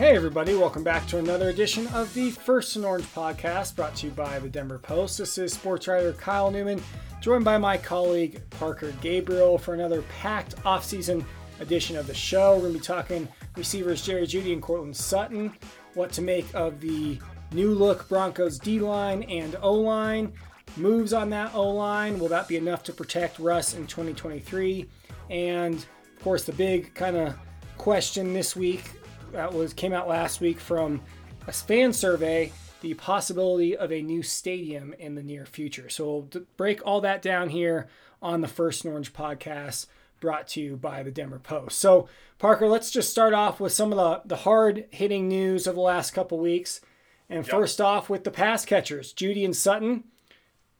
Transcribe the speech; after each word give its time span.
Hey, 0.00 0.16
everybody, 0.16 0.54
welcome 0.54 0.82
back 0.82 1.06
to 1.08 1.18
another 1.18 1.50
edition 1.50 1.86
of 1.88 2.14
the 2.14 2.30
First 2.30 2.74
and 2.74 2.86
Orange 2.86 3.04
podcast 3.12 3.76
brought 3.76 3.94
to 3.96 4.06
you 4.06 4.12
by 4.12 4.38
the 4.38 4.48
Denver 4.48 4.78
Post. 4.78 5.18
This 5.18 5.36
is 5.36 5.52
sports 5.52 5.86
writer 5.88 6.14
Kyle 6.14 6.50
Newman, 6.50 6.82
joined 7.20 7.44
by 7.44 7.58
my 7.58 7.76
colleague 7.76 8.40
Parker 8.48 8.94
Gabriel 9.02 9.58
for 9.58 9.74
another 9.74 10.00
packed 10.18 10.56
offseason 10.62 11.22
edition 11.60 11.98
of 11.98 12.06
the 12.06 12.14
show. 12.14 12.54
We're 12.54 12.60
going 12.60 12.72
to 12.72 12.78
be 12.78 12.84
talking 12.86 13.28
receivers 13.56 14.00
Jerry 14.00 14.26
Jeudy 14.26 14.54
and 14.54 14.62
Courtland 14.62 14.96
Sutton, 14.96 15.52
what 15.92 16.10
to 16.12 16.22
make 16.22 16.46
of 16.54 16.80
the 16.80 17.18
new 17.52 17.72
look 17.72 18.08
Broncos 18.08 18.58
D 18.58 18.80
line 18.80 19.24
and 19.24 19.54
O 19.60 19.74
line, 19.74 20.32
moves 20.78 21.12
on 21.12 21.28
that 21.28 21.54
O 21.54 21.68
line. 21.68 22.18
Will 22.18 22.28
that 22.28 22.48
be 22.48 22.56
enough 22.56 22.82
to 22.84 22.94
protect 22.94 23.38
Russ 23.38 23.74
in 23.74 23.86
2023? 23.86 24.88
And 25.28 25.74
of 25.74 26.24
course, 26.24 26.44
the 26.44 26.52
big 26.52 26.94
kind 26.94 27.18
of 27.18 27.34
question 27.76 28.32
this 28.32 28.56
week 28.56 28.92
that 29.32 29.52
was 29.52 29.72
came 29.72 29.92
out 29.92 30.08
last 30.08 30.40
week 30.40 30.58
from 30.58 31.00
a 31.46 31.52
fan 31.52 31.92
survey 31.92 32.52
the 32.80 32.94
possibility 32.94 33.76
of 33.76 33.92
a 33.92 34.02
new 34.02 34.22
stadium 34.22 34.94
in 34.98 35.14
the 35.14 35.22
near 35.22 35.44
future. 35.44 35.88
So 35.88 36.28
we'll 36.32 36.44
break 36.56 36.80
all 36.86 37.00
that 37.02 37.22
down 37.22 37.50
here 37.50 37.88
on 38.22 38.40
the 38.40 38.48
First 38.48 38.84
and 38.84 38.92
Orange 38.92 39.12
podcast 39.12 39.86
brought 40.20 40.48
to 40.48 40.60
you 40.60 40.76
by 40.76 41.02
the 41.02 41.10
Denver 41.10 41.38
Post. 41.38 41.78
So, 41.78 42.08
Parker, 42.38 42.68
let's 42.68 42.90
just 42.90 43.10
start 43.10 43.34
off 43.34 43.60
with 43.60 43.72
some 43.72 43.92
of 43.92 43.98
the, 43.98 44.28
the 44.28 44.42
hard 44.42 44.86
hitting 44.90 45.28
news 45.28 45.66
of 45.66 45.74
the 45.74 45.80
last 45.80 46.12
couple 46.12 46.38
weeks. 46.38 46.80
And 47.28 47.44
yep. 47.44 47.50
first 47.50 47.80
off, 47.80 48.10
with 48.10 48.24
the 48.24 48.30
pass 48.30 48.64
catchers, 48.64 49.12
Jeudy 49.12 49.44
and 49.44 49.56
Sutton. 49.56 50.04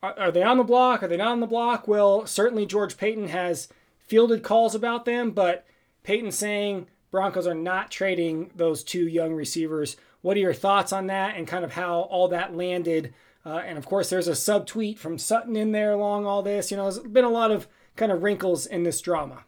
Are, 0.02 0.18
are 0.18 0.32
they 0.32 0.42
on 0.42 0.56
the 0.56 0.64
block? 0.64 1.02
Are 1.02 1.08
they 1.08 1.16
not 1.16 1.32
on 1.32 1.40
the 1.40 1.46
block? 1.46 1.86
Well, 1.86 2.26
certainly 2.26 2.66
George 2.66 2.96
Paton 2.96 3.28
has 3.28 3.68
fielded 4.06 4.42
calls 4.42 4.74
about 4.74 5.04
them, 5.04 5.30
but 5.30 5.66
Paton 6.02 6.32
saying 6.32 6.86
Broncos 7.10 7.46
are 7.46 7.54
not 7.54 7.90
trading 7.90 8.50
those 8.54 8.84
two 8.84 9.06
young 9.06 9.34
receivers. 9.34 9.96
What 10.22 10.36
are 10.36 10.40
your 10.40 10.54
thoughts 10.54 10.92
on 10.92 11.06
that 11.08 11.36
and 11.36 11.46
kind 11.46 11.64
of 11.64 11.72
how 11.72 12.00
all 12.02 12.28
that 12.28 12.56
landed? 12.56 13.14
Uh, 13.44 13.62
and 13.64 13.78
of 13.78 13.86
course, 13.86 14.10
there's 14.10 14.28
a 14.28 14.34
sub 14.34 14.66
tweet 14.66 14.98
from 14.98 15.18
Sutton 15.18 15.56
in 15.56 15.72
there 15.72 15.92
along 15.92 16.26
all 16.26 16.42
this. 16.42 16.70
You 16.70 16.76
know, 16.76 16.90
there's 16.90 16.98
been 16.98 17.24
a 17.24 17.30
lot 17.30 17.50
of 17.50 17.68
kind 17.96 18.12
of 18.12 18.22
wrinkles 18.22 18.66
in 18.66 18.82
this 18.82 19.00
drama. 19.00 19.44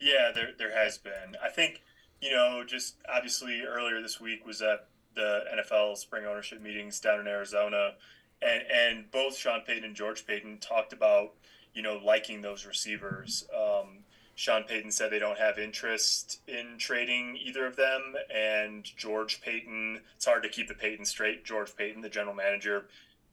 Yeah, 0.00 0.30
there, 0.34 0.50
there 0.56 0.76
has 0.76 0.98
been. 0.98 1.36
I 1.42 1.48
think, 1.48 1.82
you 2.20 2.30
know, 2.30 2.62
just 2.66 2.96
obviously 3.12 3.62
earlier 3.62 4.02
this 4.02 4.20
week 4.20 4.46
was 4.46 4.60
at 4.60 4.86
the 5.14 5.44
NFL 5.54 5.96
spring 5.96 6.26
ownership 6.26 6.60
meetings 6.60 7.00
down 7.00 7.20
in 7.20 7.26
Arizona. 7.26 7.92
And, 8.42 8.62
and 8.70 9.10
both 9.10 9.36
Sean 9.36 9.62
Payton 9.66 9.84
and 9.84 9.96
George 9.96 10.26
Paton 10.26 10.58
talked 10.58 10.92
about, 10.92 11.32
you 11.72 11.82
know, 11.82 11.98
liking 12.04 12.42
those 12.42 12.66
receivers. 12.66 13.46
Um, 13.56 14.00
Sean 14.34 14.64
Payton 14.64 14.90
said 14.90 15.10
they 15.10 15.18
don't 15.18 15.38
have 15.38 15.58
interest 15.58 16.40
in 16.48 16.76
trading 16.78 17.38
either 17.40 17.66
of 17.66 17.76
them. 17.76 18.14
And 18.34 18.84
George 18.96 19.40
Paton, 19.40 20.00
it's 20.16 20.24
hard 20.24 20.42
to 20.42 20.48
keep 20.48 20.68
the 20.68 20.74
Payton 20.74 21.04
straight. 21.04 21.44
George 21.44 21.74
Paton, 21.76 22.02
the 22.02 22.08
general 22.08 22.34
manager, 22.34 22.86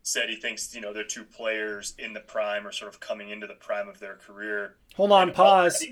said 0.04 0.30
he 0.30 0.36
thinks, 0.36 0.74
you 0.76 0.82
know, 0.82 0.94
they're 0.94 1.04
two 1.04 1.24
players 1.24 1.94
in 1.98 2.14
the 2.14 2.20
prime 2.20 2.66
or 2.66 2.72
sort 2.72 2.94
of 2.94 3.00
coming 3.00 3.30
into 3.30 3.48
the 3.48 3.54
prime 3.54 3.88
of 3.88 4.00
their 4.00 4.16
career. 4.16 4.76
Hold 4.96 5.12
on, 5.12 5.32
pause. 5.32 5.86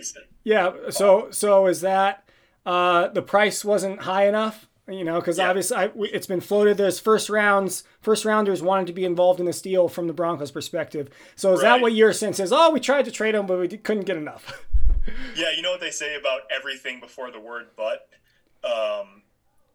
Yeah. 0.44 0.74
So, 0.90 1.30
so 1.32 1.68
is 1.68 1.82
that 1.82 2.28
uh, 2.66 3.08
the 3.08 3.22
price 3.22 3.66
wasn't 3.66 4.02
high 4.02 4.28
enough? 4.28 4.68
You 4.88 5.04
know, 5.04 5.20
because 5.20 5.38
yeah. 5.38 5.50
obviously 5.50 5.78
I, 5.78 5.92
it's 5.98 6.26
been 6.26 6.42
floated. 6.42 6.78
There's 6.78 7.00
first 7.00 7.30
rounds, 7.30 7.84
first 8.02 8.26
rounders 8.26 8.64
wanted 8.64 8.88
to 8.88 8.94
be 8.94 9.06
involved 9.06 9.40
in 9.40 9.46
this 9.46 9.62
deal 9.62 9.88
from 9.88 10.08
the 10.08 10.14
Broncos' 10.14 10.50
perspective. 10.50 11.10
So 11.36 11.54
is 11.54 11.62
right. 11.62 11.76
that 11.76 11.82
what 11.82 11.94
your 11.94 12.12
sense 12.12 12.40
is? 12.40 12.52
Oh, 12.52 12.72
we 12.72 12.80
tried 12.80 13.06
to 13.06 13.12
trade 13.12 13.36
him, 13.36 13.46
but 13.46 13.60
we 13.60 13.68
couldn't 13.68 14.06
get 14.06 14.18
enough. 14.18 14.66
yeah, 15.36 15.52
you 15.56 15.62
know 15.62 15.72
what 15.72 15.82
they 15.82 15.92
say 15.92 16.16
about 16.16 16.42
everything 16.50 17.00
before 17.00 17.32
the 17.32 17.40
word 17.40 17.68
"but." 17.76 18.10
Um, 18.62 19.24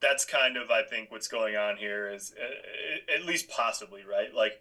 that's 0.01 0.27
kind 0.27 0.59
of, 0.59 0.71
I 0.71 0.83
think, 0.83 1.11
what's 1.11 1.29
going 1.29 1.57
on 1.57 1.79
here 1.79 2.13
is 2.13 2.35
uh, 2.39 3.13
at 3.15 3.25
least 3.25 3.49
possibly 3.49 4.03
right. 4.05 4.35
Like 4.35 4.61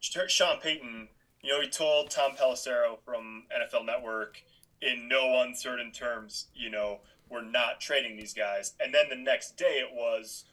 Sean 0.00 0.60
Payton, 0.60 1.08
you 1.42 1.52
know, 1.52 1.60
he 1.60 1.68
told 1.68 2.10
Tom 2.10 2.32
Pelissero 2.40 2.98
from 3.04 3.44
NFL 3.52 3.84
Network 3.84 4.42
in 4.80 5.08
no 5.08 5.42
uncertain 5.42 5.90
terms, 5.92 6.46
you 6.54 6.70
know, 6.70 7.00
we're 7.28 7.42
not 7.42 7.80
trading 7.80 8.16
these 8.16 8.32
guys. 8.32 8.74
And 8.80 8.94
then 8.94 9.06
the 9.08 9.16
next 9.16 9.56
day 9.56 9.82
it 9.84 9.92
was, 9.92 10.44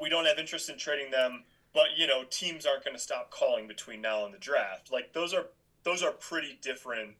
we 0.00 0.08
don't 0.08 0.26
have 0.26 0.38
interest 0.38 0.68
in 0.68 0.78
trading 0.78 1.10
them, 1.10 1.44
but 1.72 1.88
you 1.96 2.06
know, 2.06 2.24
teams 2.30 2.66
aren't 2.66 2.84
going 2.84 2.96
to 2.96 3.02
stop 3.02 3.30
calling 3.30 3.66
between 3.66 4.00
now 4.00 4.24
and 4.24 4.34
the 4.34 4.38
draft. 4.38 4.92
Like 4.92 5.12
those 5.12 5.32
are 5.32 5.46
those 5.84 6.02
are 6.02 6.12
pretty 6.12 6.58
different 6.60 7.14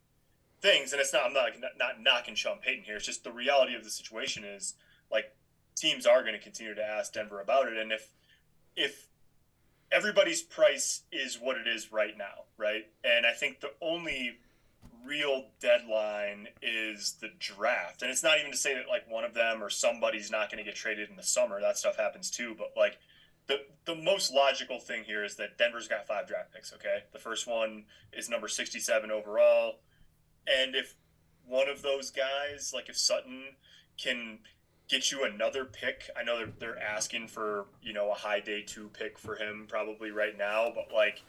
things, 0.61 0.93
and 0.93 1.01
it's 1.01 1.13
not 1.13 1.25
I'm 1.27 1.33
not 1.33 1.53
not 1.79 2.01
knocking 2.01 2.35
Sean 2.35 2.59
Payton 2.59 2.85
here. 2.85 2.97
It's 2.97 3.07
just 3.07 3.25
the 3.25 3.33
reality 3.33 3.75
of 3.75 3.85
the 3.85 3.91
situation 3.91 4.45
is 4.45 4.75
like 5.11 5.35
teams 5.77 6.07
are 6.07 6.23
going 6.23 6.35
to 6.35 6.41
continue 6.41 6.75
to 6.75 6.85
ask 6.85 7.13
Denver 7.13 7.41
about 7.41 7.69
it, 7.69 7.77
and 7.77 7.93
if 7.93 8.11
if 8.77 9.07
everybody's 9.93 10.43
price 10.43 11.03
is 11.11 11.39
what 11.41 11.57
it 11.57 11.67
is 11.67 11.93
right 11.93 12.17
now, 12.17 12.45
right? 12.57 12.87
And 13.05 13.27
I 13.27 13.33
think 13.33 13.61
the 13.61 13.73
only 13.83 14.39
real 15.05 15.47
deadline 15.61 16.49
is 16.63 17.17
the 17.21 17.31
draft. 17.39 18.03
And 18.03 18.11
it's 18.11 18.23
not 18.23 18.39
even 18.39 18.53
to 18.53 18.57
say 18.57 18.75
that 18.75 18.89
like 18.89 19.11
one 19.11 19.25
of 19.25 19.35
them 19.35 19.63
or 19.63 19.71
somebody's 19.71 20.31
not 20.31 20.51
going 20.51 20.63
to 20.63 20.69
get 20.69 20.77
traded 20.77 21.11
in 21.11 21.17
the 21.17 21.23
summer. 21.23 21.61
That 21.61 21.79
stuff 21.79 21.97
happens 21.97 22.31
too, 22.31 22.55
but 22.57 22.73
like 22.77 22.99
the 23.47 23.63
the 23.85 23.95
most 23.95 24.33
logical 24.33 24.79
thing 24.79 25.05
here 25.05 25.25
is 25.25 25.37
that 25.37 25.59
Denver's 25.59 25.89
got 25.89 26.07
five 26.07 26.29
draft 26.29 26.53
picks, 26.53 26.73
okay? 26.73 27.05
The 27.13 27.19
first 27.19 27.47
one 27.47 27.85
is 28.13 28.29
number 28.29 28.47
67 28.49 29.11
overall. 29.11 29.77
And 30.47 30.75
if 30.75 30.95
one 31.47 31.69
of 31.69 31.83
those 31.83 32.11
guys, 32.11 32.73
like 32.75 32.89
if 32.89 32.97
Sutton 32.97 33.57
can 33.97 34.39
get 34.89 35.13
you 35.13 35.25
another 35.25 35.65
pick, 35.65 36.11
I 36.17 36.23
know 36.23 36.39
they're, 36.39 36.53
they're 36.59 36.83
asking 36.83 37.29
for, 37.29 37.67
you 37.83 37.93
know, 37.93 38.11
a 38.11 38.15
high 38.15 38.41
day 38.41 38.63
two 38.63 38.91
pick 38.93 39.19
for 39.19 39.37
him 39.37 39.67
probably 39.69 40.11
right 40.11 40.37
now, 40.37 40.73
but 40.75 40.95
like 40.95 41.23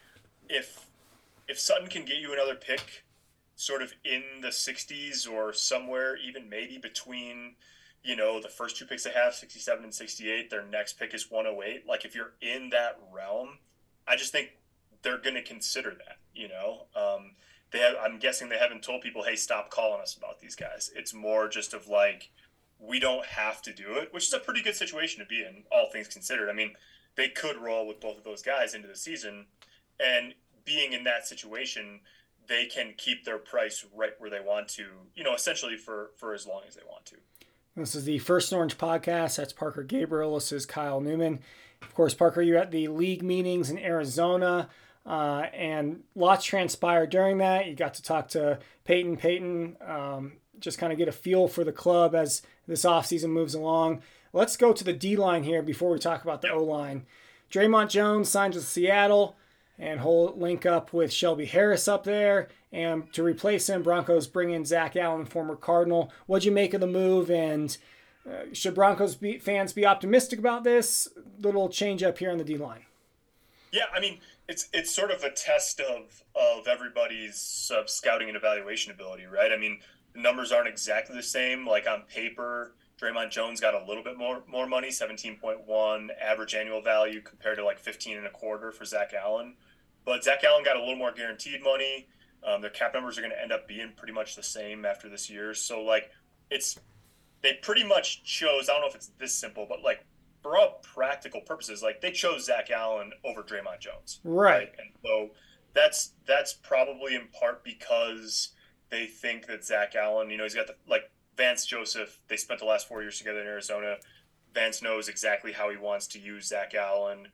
if 0.50 0.88
if 1.48 1.60
Sutton 1.60 1.88
can 1.88 2.06
get 2.06 2.18
you 2.18 2.34
another 2.34 2.56
pick 2.56 3.04
sort 3.56 3.82
of 3.82 3.94
in 4.06 4.24
the 4.42 4.48
60s 4.48 5.30
or 5.30 5.54
somewhere 5.54 6.18
even 6.18 6.50
maybe 6.50 6.78
between 6.78 7.56
you 8.04 8.16
know 8.16 8.42
the 8.42 8.48
first 8.48 8.78
two 8.78 8.86
picks 8.86 9.04
they 9.04 9.12
have 9.12 9.36
67 9.36 9.84
and 9.84 9.94
68 9.94 10.50
their 10.50 10.66
next 10.66 10.98
pick 10.98 11.14
is 11.14 11.30
108 11.30 11.86
like 11.86 12.04
if 12.04 12.16
you're 12.16 12.32
in 12.42 12.70
that 12.72 13.00
realm 13.14 13.60
i 14.08 14.16
just 14.16 14.32
think 14.32 14.52
they're 15.04 15.20
going 15.20 15.36
to 15.36 15.44
consider 15.44 15.92
that 15.92 16.18
you 16.34 16.48
know? 16.48 16.86
Um, 16.96 17.32
they 17.72 17.80
have, 17.80 17.96
I'm 18.02 18.20
guessing 18.20 18.50
they 18.50 18.58
haven't 18.58 18.84
told 18.84 19.02
people, 19.02 19.24
hey, 19.24 19.36
stop 19.36 19.70
calling 19.70 20.02
us 20.02 20.16
about 20.16 20.40
these 20.40 20.56
guys. 20.56 20.92
It's 20.96 21.14
more 21.14 21.48
just 21.48 21.74
of 21.74 21.88
like, 21.88 22.30
we 22.80 23.00
don't 23.00 23.26
have 23.26 23.62
to 23.64 23.74
do 23.74 23.96
it, 23.96 24.14
which 24.14 24.28
is 24.28 24.34
a 24.34 24.40
pretty 24.40 24.62
good 24.62 24.76
situation 24.76 25.20
to 25.20 25.26
be 25.26 25.42
in, 25.42 25.64
all 25.72 25.90
things 25.92 26.08
considered. 26.08 26.50
I 26.50 26.54
mean, 26.54 26.74
they 27.16 27.30
could 27.30 27.58
roll 27.58 27.88
with 27.88 28.00
both 28.00 28.18
of 28.18 28.24
those 28.24 28.42
guys 28.42 28.74
into 28.74 28.88
the 28.88 28.96
season, 28.96 29.46
and 30.00 30.34
being 30.66 30.94
in 30.94 31.04
that 31.04 31.28
situation, 31.28 32.00
they 32.48 32.66
can 32.66 32.94
keep 32.98 33.24
their 33.24 33.38
price 33.38 33.86
right 33.96 34.14
where 34.18 34.30
they 34.30 34.40
want 34.40 34.68
to, 34.70 34.86
you 35.16 35.24
know, 35.24 35.34
essentially 35.34 35.78
for 35.78 36.12
for 36.16 36.34
as 36.34 36.48
long 36.48 36.62
as 36.68 36.76
they 36.76 36.82
want 36.90 37.06
to. 37.06 37.16
This 37.76 37.96
is 37.96 38.06
the 38.06 38.20
First 38.20 38.52
Orange 38.52 38.78
podcast. 38.78 39.38
That's 39.38 39.54
Parker 39.54 39.84
Gabriel. 39.84 40.36
This 40.36 40.52
is 40.52 40.66
Kyle 40.66 41.02
Newman. 41.02 41.40
Of 41.82 41.94
course, 41.94 42.14
Parker, 42.14 42.42
you're 42.42 42.58
at 42.58 42.72
the 42.72 42.88
league 42.88 43.24
meetings 43.24 43.70
in 43.70 43.78
Arizona. 43.78 44.70
Uh, 45.06 45.46
and 45.54 46.04
lots 46.16 46.46
transpired 46.46 47.10
during 47.10 47.40
that. 47.40 47.68
You 47.68 47.76
got 47.76 47.96
to 47.96 48.04
talk 48.04 48.28
to 48.30 48.60
Peyton. 48.86 49.18
Peyton, 49.18 49.78
um, 49.86 50.34
just 50.60 50.78
kind 50.78 50.92
of 50.92 50.98
get 50.98 51.08
a 51.08 51.12
feel 51.12 51.48
for 51.48 51.64
the 51.64 51.72
club 51.72 52.14
as 52.14 52.44
this 52.68 52.86
offseason 52.86 53.30
moves 53.30 53.56
along. 53.56 54.02
Let's 54.32 54.56
go 54.56 54.74
to 54.74 54.84
the 54.84 54.94
D 54.94 55.16
line 55.16 55.44
here 55.44 55.64
before 55.64 55.90
we 55.90 56.00
talk 56.00 56.24
about 56.24 56.42
the 56.42 56.52
O 56.52 56.64
line. 56.64 57.06
Dre'Mont 57.52 57.90
Jones 57.90 58.30
signs 58.30 58.56
with 58.56 58.64
Seattle, 58.66 59.36
and 59.78 60.00
he'll 60.00 60.38
link 60.38 60.66
up 60.66 60.94
with 60.94 61.12
Shelby 61.12 61.46
Harris 61.46 61.88
up 61.88 62.04
there. 62.04 62.48
And 62.72 63.12
to 63.12 63.24
replace 63.24 63.68
him, 63.68 63.84
Broncos 63.84 64.28
bring 64.28 64.52
in 64.52 64.64
Zach 64.64 64.96
Allen, 64.96 65.26
former 65.26 65.58
Cardinal. 65.58 66.14
What'd 66.28 66.46
you 66.46 66.52
make 66.52 66.74
of 66.74 66.80
the 66.80 66.88
move? 66.88 67.30
And 67.30 67.76
uh, 68.26 68.54
should 68.54 68.76
Broncos 68.76 69.16
be, 69.16 69.40
fans 69.40 69.74
be 69.74 69.86
optimistic 69.86 70.40
about 70.40 70.64
this 70.64 71.10
little 71.40 71.68
change 71.68 72.04
up 72.04 72.20
here 72.20 72.32
on 72.32 72.38
the 72.38 72.46
D 72.46 72.56
line? 72.56 72.86
Yeah, 73.74 73.86
I 73.94 74.00
mean, 74.00 74.20
it's 74.48 74.68
it's 74.74 74.94
sort 74.94 75.12
of 75.12 75.24
a 75.24 75.32
test 75.32 75.80
of 75.80 76.24
of 76.36 76.68
everybody's 76.68 77.72
uh, 77.76 77.84
scouting 77.86 78.28
and 78.28 78.38
evaluation 78.38 78.92
ability, 78.92 79.26
right? 79.26 79.52
I 79.52 79.58
mean, 79.58 79.80
the 80.14 80.22
numbers 80.22 80.52
aren't 80.52 80.68
exactly 80.68 81.16
the 81.16 81.24
same. 81.24 81.66
Like 81.66 81.88
on 81.88 82.04
paper, 82.04 82.76
Dre'Mont 83.02 83.32
Jones 83.32 83.60
got 83.60 83.74
a 83.74 83.86
little 83.86 84.04
bit 84.04 84.18
more 84.18 84.44
more 84.48 84.68
money, 84.68 84.92
seventeen 84.92 85.38
point 85.38 85.66
one 85.66 86.10
average 86.22 86.54
annual 86.56 86.82
value 86.82 87.22
compared 87.22 87.58
to 87.58 87.66
like 87.66 87.80
fifteen 87.80 88.18
and 88.18 88.28
a 88.28 88.32
quarter 88.32 88.72
for 88.72 88.86
Zach 88.86 89.14
Allen. 89.14 89.56
But 90.06 90.24
Zach 90.24 90.44
Allen 90.44 90.64
got 90.64 90.76
a 90.76 90.80
little 90.80 90.96
more 90.96 91.12
guaranteed 91.12 91.64
money. 91.64 92.08
Um, 92.44 92.62
their 92.62 92.72
cap 92.72 92.94
numbers 92.94 93.18
are 93.18 93.22
going 93.22 93.34
to 93.34 93.42
end 93.42 93.52
up 93.52 93.68
being 93.68 93.92
pretty 93.96 94.14
much 94.14 94.36
the 94.36 94.42
same 94.42 94.84
after 94.84 95.08
this 95.08 95.30
year. 95.30 95.54
So 95.54 95.82
like, 95.84 96.10
it's 96.50 96.80
they 97.44 97.54
pretty 97.62 97.84
much 97.84 98.24
chose. 98.24 98.68
I 98.68 98.74
don't 98.74 98.82
know 98.82 98.88
if 98.88 98.96
it's 98.96 99.12
this 99.20 99.34
simple, 99.34 99.68
but 99.70 99.84
like 99.84 100.04
for 100.42 100.58
all 100.58 100.82
practical 100.84 101.42
purposes, 101.42 101.84
like 101.84 102.02
they 102.02 102.12
chose 102.12 102.46
Zach 102.46 102.70
Allen 102.72 103.12
over 103.24 103.44
Dre'Mont 103.44 103.80
Jones. 103.80 104.20
Right. 104.24 104.52
right. 104.52 104.70
And 104.78 104.90
so 105.04 105.30
that's 105.74 106.14
that's 106.26 106.54
probably 106.54 107.16
in 107.16 107.28
part 107.40 107.64
because 107.64 108.50
they 108.90 109.06
think 109.06 109.48
that 109.48 109.66
Zach 109.66 109.96
Allen, 109.96 110.30
you 110.30 110.38
know, 110.38 110.44
he's 110.44 110.56
got 110.56 110.68
the 110.68 110.76
like 110.88 111.12
Vance 111.38 111.66
Joseph, 111.66 112.20
they 112.28 112.38
spent 112.38 112.60
the 112.60 112.66
last 112.66 112.88
four 112.88 113.02
years 113.02 113.18
together 113.18 113.42
in 113.42 113.48
Arizona. 113.48 113.96
Vance 114.54 114.82
knows 114.82 115.08
exactly 115.08 115.54
how 115.54 115.70
he 115.70 115.78
wants 115.78 116.08
to 116.08 116.20
use 116.20 116.48
Zach 116.48 116.76
Allen. 116.76 117.28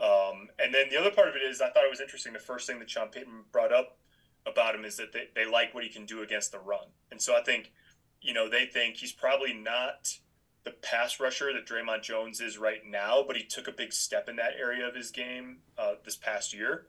Um, 0.00 0.48
and 0.58 0.74
then 0.74 0.88
the 0.90 0.98
other 0.98 1.12
part 1.12 1.28
of 1.28 1.36
it 1.36 1.42
is 1.42 1.60
I 1.60 1.70
thought 1.70 1.84
it 1.84 1.90
was 1.90 2.00
interesting. 2.00 2.32
The 2.32 2.40
first 2.40 2.66
thing 2.66 2.80
that 2.80 2.90
Sean 2.90 3.08
Payton 3.08 3.44
brought 3.52 3.72
up 3.72 3.98
about 4.44 4.74
him 4.74 4.84
is 4.84 4.96
that 4.96 5.12
they, 5.12 5.28
they 5.34 5.50
like 5.50 5.72
what 5.72 5.84
he 5.84 5.90
can 5.90 6.04
do 6.04 6.22
against 6.22 6.52
the 6.52 6.58
run. 6.58 6.86
And 7.10 7.22
so 7.22 7.36
I 7.36 7.42
think, 7.42 7.72
you 8.20 8.34
know, 8.34 8.48
they 8.48 8.66
think 8.66 8.96
he's 8.96 9.12
probably 9.12 9.52
not 9.52 10.18
the 10.64 10.70
pass 10.70 11.20
rusher 11.20 11.52
that 11.52 11.66
Dre'Mont 11.66 12.02
Jones 12.02 12.40
is 12.40 12.58
right 12.58 12.80
now, 12.86 13.22
but 13.26 13.36
he 13.36 13.44
took 13.44 13.68
a 13.68 13.72
big 13.72 13.92
step 13.92 14.28
in 14.28 14.36
that 14.36 14.54
area 14.58 14.86
of 14.86 14.94
his 14.94 15.10
game 15.10 15.58
uh, 15.78 15.94
this 16.04 16.16
past 16.16 16.54
year. 16.54 16.86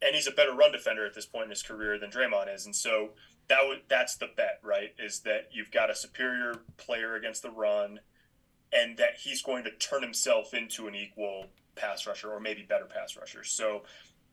And 0.00 0.14
he's 0.16 0.26
a 0.26 0.32
better 0.32 0.52
run 0.52 0.72
defender 0.72 1.06
at 1.06 1.14
this 1.14 1.26
point 1.26 1.44
in 1.44 1.50
his 1.50 1.62
career 1.62 1.98
than 1.98 2.10
Dre'Mont 2.10 2.52
is. 2.52 2.66
And 2.66 2.74
so 2.74 3.10
that 3.48 3.60
would 3.66 3.82
that's 3.88 4.16
the 4.16 4.28
bet, 4.36 4.58
right? 4.62 4.94
Is 4.98 5.20
that 5.20 5.48
you've 5.52 5.70
got 5.70 5.90
a 5.90 5.94
superior 5.94 6.54
player 6.76 7.14
against 7.14 7.42
the 7.42 7.50
run 7.50 8.00
and 8.72 8.96
that 8.96 9.18
he's 9.22 9.42
going 9.42 9.64
to 9.64 9.70
turn 9.70 10.02
himself 10.02 10.54
into 10.54 10.88
an 10.88 10.94
equal 10.94 11.46
pass 11.76 12.06
rusher 12.06 12.30
or 12.30 12.40
maybe 12.40 12.62
better 12.62 12.86
pass 12.86 13.16
rusher. 13.16 13.44
So 13.44 13.82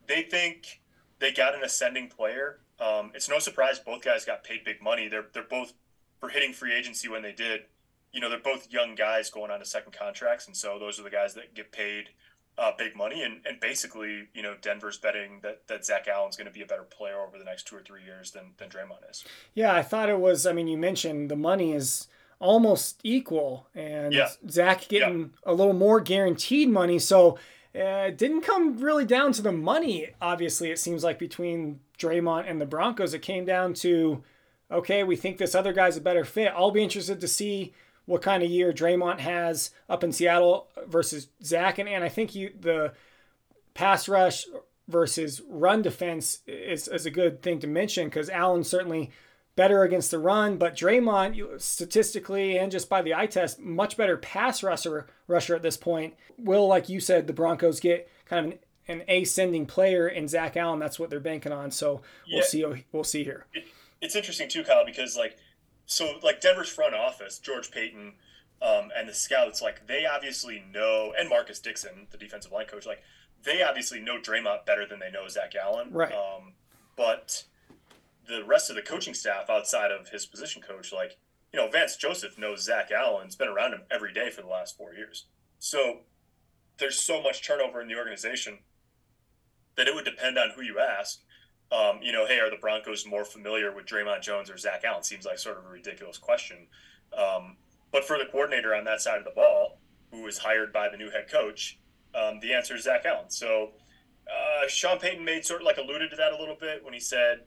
they 0.08 0.24
think 0.24 0.82
they 1.20 1.32
got 1.32 1.54
an 1.54 1.64
ascending 1.64 2.10
player. 2.10 2.60
Um, 2.80 3.12
it's 3.14 3.30
no 3.30 3.40
surprise 3.40 3.80
both 3.80 4.04
guys 4.04 4.26
got 4.26 4.44
paid 4.44 4.64
big 4.64 4.82
money. 4.82 5.08
They're 5.08 5.28
they're 5.34 5.44
both 5.44 5.74
for 6.20 6.30
hitting 6.30 6.54
free 6.54 6.74
agency 6.74 7.08
when 7.08 7.22
they 7.22 7.34
did. 7.34 7.62
You 8.12 8.22
know, 8.22 8.30
they're 8.30 8.40
both 8.40 8.72
young 8.72 8.96
guys 8.96 9.30
going 9.30 9.52
on 9.52 9.60
to 9.60 9.66
second 9.66 9.94
contracts, 9.94 10.48
and 10.48 10.56
so 10.56 10.80
those 10.80 11.00
are 11.00 11.04
the 11.04 11.10
guys 11.10 11.36
that 11.36 11.54
get 11.54 11.72
paid 11.72 12.10
uh, 12.60 12.72
big 12.78 12.96
money. 12.96 13.24
And, 13.24 13.42
and 13.46 13.60
basically, 13.60 14.28
you 14.34 14.44
know, 14.44 14.56
Denver's 14.62 14.98
betting 14.98 15.40
that, 15.44 15.68
that 15.68 15.86
Zach 15.86 16.08
Allen's 16.08 16.36
going 16.36 16.48
to 16.48 16.54
be 16.54 16.62
a 16.62 16.66
better 16.66 16.84
player 16.84 17.20
over 17.20 17.38
the 17.38 17.46
next 17.46 17.68
two 17.68 17.76
or 17.76 17.82
three 17.82 18.04
years 18.04 18.32
than 18.32 18.52
than 18.58 18.70
Dre'Mont 18.70 19.10
is. 19.10 19.24
Yeah, 19.54 19.74
I 19.74 19.82
thought 19.82 20.10
it 20.10 20.20
was. 20.20 20.46
I 20.46 20.54
mean, 20.54 20.68
you 20.68 20.78
mentioned 20.78 21.32
the 21.32 21.36
money 21.36 21.74
is 21.74 22.08
almost 22.40 23.00
equal, 23.04 23.68
and 23.74 24.14
yeah. 24.14 24.30
Zach 24.50 24.88
getting 24.88 25.20
yeah. 25.20 25.52
a 25.52 25.54
little 25.54 25.74
more 25.74 26.02
guaranteed 26.02 26.70
money. 26.70 27.00
So 27.00 27.38
uh, 27.76 28.08
it 28.08 28.18
didn't 28.18 28.42
come 28.42 28.78
really 28.78 29.06
down 29.06 29.32
to 29.34 29.42
the 29.42 29.52
money. 29.52 30.10
Obviously, 30.22 30.72
it 30.72 30.80
seems 30.80 31.04
like 31.04 31.20
between 31.20 31.80
Dre'Mont 31.98 32.50
and 32.50 32.60
the 32.60 32.66
Broncos, 32.66 33.14
it 33.14 33.22
came 33.22 33.46
down 33.46 33.74
to 33.76 34.24
okay, 34.72 35.04
we 35.04 35.16
think 35.16 35.38
this 35.38 35.56
other 35.56 35.74
guy's 35.74 35.98
a 35.98 36.02
better 36.02 36.24
fit. 36.24 36.54
I'll 36.56 36.70
be 36.72 36.84
interested 36.84 37.20
to 37.22 37.28
see 37.28 37.74
what 38.10 38.24
kind 38.24 38.42
of 38.42 38.50
year 38.50 38.74
Dre'Mont 38.74 39.20
has 39.20 39.70
up 39.88 40.04
in 40.04 40.12
Seattle 40.12 40.68
versus 40.88 41.28
Zach, 41.44 41.78
and, 41.78 41.88
and 41.88 42.04
I 42.04 42.10
think 42.10 42.34
you 42.34 42.52
the 42.60 42.94
pass 43.76 44.10
rush 44.10 44.48
versus 44.88 45.44
run 45.48 45.84
defense 45.84 46.40
is, 46.48 46.88
is 46.88 47.06
a 47.06 47.12
good 47.12 47.44
thing 47.44 47.60
to 47.60 47.68
mention 47.68 48.06
because 48.06 48.28
Allen 48.32 48.64
certainly 48.64 49.12
better 49.56 49.84
against 49.84 50.10
the 50.10 50.18
run, 50.18 50.58
but 50.58 50.76
Dre'Mont, 50.76 51.62
statistically 51.62 52.58
and 52.58 52.72
just 52.72 52.90
by 52.90 53.04
the 53.04 53.14
eye 53.14 53.28
test, 53.28 53.60
much 53.60 53.96
better 53.96 54.18
pass 54.18 54.64
rusher 54.64 55.06
rusher 55.28 55.56
at 55.56 55.62
this 55.62 55.78
point. 55.78 56.16
Will, 56.40 56.68
like 56.68 56.90
you 56.90 57.00
said, 57.00 57.28
the 57.28 57.34
Broncos 57.34 57.80
get 57.80 58.10
kind 58.26 58.48
of 58.48 58.52
an, 58.88 59.02
an 59.02 59.04
ascending 59.08 59.68
player 59.68 60.08
in 60.08 60.28
Zach 60.28 60.58
Allen. 60.58 60.80
That's 60.80 60.98
what 60.98 61.12
they're 61.12 61.20
banking 61.20 61.52
on. 61.52 61.70
So 61.70 62.02
we'll 62.32 62.42
see. 62.42 62.66
We'll 62.92 63.04
see 63.04 63.24
here. 63.24 63.46
It, 63.54 63.68
it's 64.02 64.16
interesting 64.16 64.50
too, 64.50 64.64
Kyle, 64.64 64.84
because 64.84 65.16
like 65.16 65.38
so 65.90 66.20
like 66.24 66.40
Denver's 66.40 66.70
front 66.70 66.96
office, 66.96 67.40
George 67.40 67.72
Paton. 67.72 68.14
Um, 68.62 68.90
and 68.94 69.08
the 69.08 69.14
scouts, 69.14 69.62
like 69.62 69.88
they 69.88 70.06
obviously 70.06 70.62
know, 70.74 71.14
and 71.18 71.30
Marcus 71.30 71.60
Dixon, 71.60 72.08
the 72.12 72.18
defensive 72.18 72.52
line 72.52 72.66
coach, 72.66 72.86
like 72.86 73.02
they 73.44 73.64
obviously 73.64 74.02
know 74.02 74.20
Dre'Mont 74.20 74.66
better 74.66 74.86
than 74.86 75.00
they 75.00 75.10
know 75.10 75.30
Zach 75.30 75.56
Allen. 75.56 75.94
Right. 75.94 76.12
Um, 76.12 76.56
but 76.98 77.46
the 78.28 78.44
rest 78.44 78.70
of 78.70 78.76
the 78.76 78.82
coaching 78.82 79.14
staff 79.14 79.50
outside 79.50 79.92
of 79.92 80.10
his 80.10 80.26
position 80.26 80.62
coach, 80.62 80.92
like, 80.92 81.18
you 81.54 81.60
know, 81.60 81.70
Vance 81.70 81.96
Joseph 81.96 82.38
knows 82.38 82.62
Zach 82.62 82.92
Allen's 82.92 83.38
been 83.38 83.48
around 83.48 83.72
him 83.72 83.84
every 83.90 84.12
day 84.12 84.30
for 84.30 84.42
the 84.42 84.50
last 84.50 84.76
four 84.76 84.94
years. 84.94 85.28
So 85.58 86.00
there's 86.80 87.00
so 87.00 87.24
much 87.24 87.48
turnover 87.48 87.82
in 87.82 87.88
the 87.88 87.96
organization 87.96 88.60
that 89.78 89.88
it 89.88 89.96
would 89.96 90.04
depend 90.04 90.38
on 90.38 90.50
who 90.54 90.64
you 90.64 90.80
ask. 90.80 91.22
Um, 91.72 92.00
you 92.02 92.12
know, 92.12 92.26
hey, 92.26 92.40
are 92.40 92.50
the 92.50 92.58
Broncos 92.58 93.06
more 93.06 93.24
familiar 93.24 93.72
with 93.72 93.86
Dre'Mont 93.86 94.22
Jones 94.22 94.50
or 94.50 94.58
Zach 94.58 94.84
Allen? 94.84 95.04
Seems 95.04 95.26
like 95.26 95.38
sort 95.38 95.58
of 95.58 95.66
a 95.66 95.70
ridiculous 95.70 96.18
question. 96.18 96.68
Um, 97.16 97.58
but 97.92 98.06
for 98.06 98.18
the 98.18 98.26
coordinator 98.26 98.74
on 98.74 98.86
that 98.86 99.02
side 99.02 99.20
of 99.20 99.24
the 99.24 99.32
ball, 99.32 99.80
who 100.12 100.24
was 100.24 100.40
hired 100.40 100.74
by 100.74 100.90
the 100.90 100.98
new 100.98 101.12
head 101.12 101.30
coach, 101.32 101.80
um, 102.16 102.40
the 102.40 102.54
answer 102.54 102.76
is 102.76 102.84
Zach 102.84 103.06
Allen. 103.06 103.30
So 103.30 103.72
uh, 104.28 104.68
Sean 104.68 105.00
Payton 105.00 105.24
made 105.24 105.46
sort 105.46 105.62
of 105.62 105.66
like 105.66 105.78
alluded 105.78 106.10
to 106.12 106.16
that 106.16 106.34
a 106.34 106.38
little 106.38 106.58
bit 106.60 106.84
when 106.84 106.94
he 106.94 107.00
said, 107.00 107.42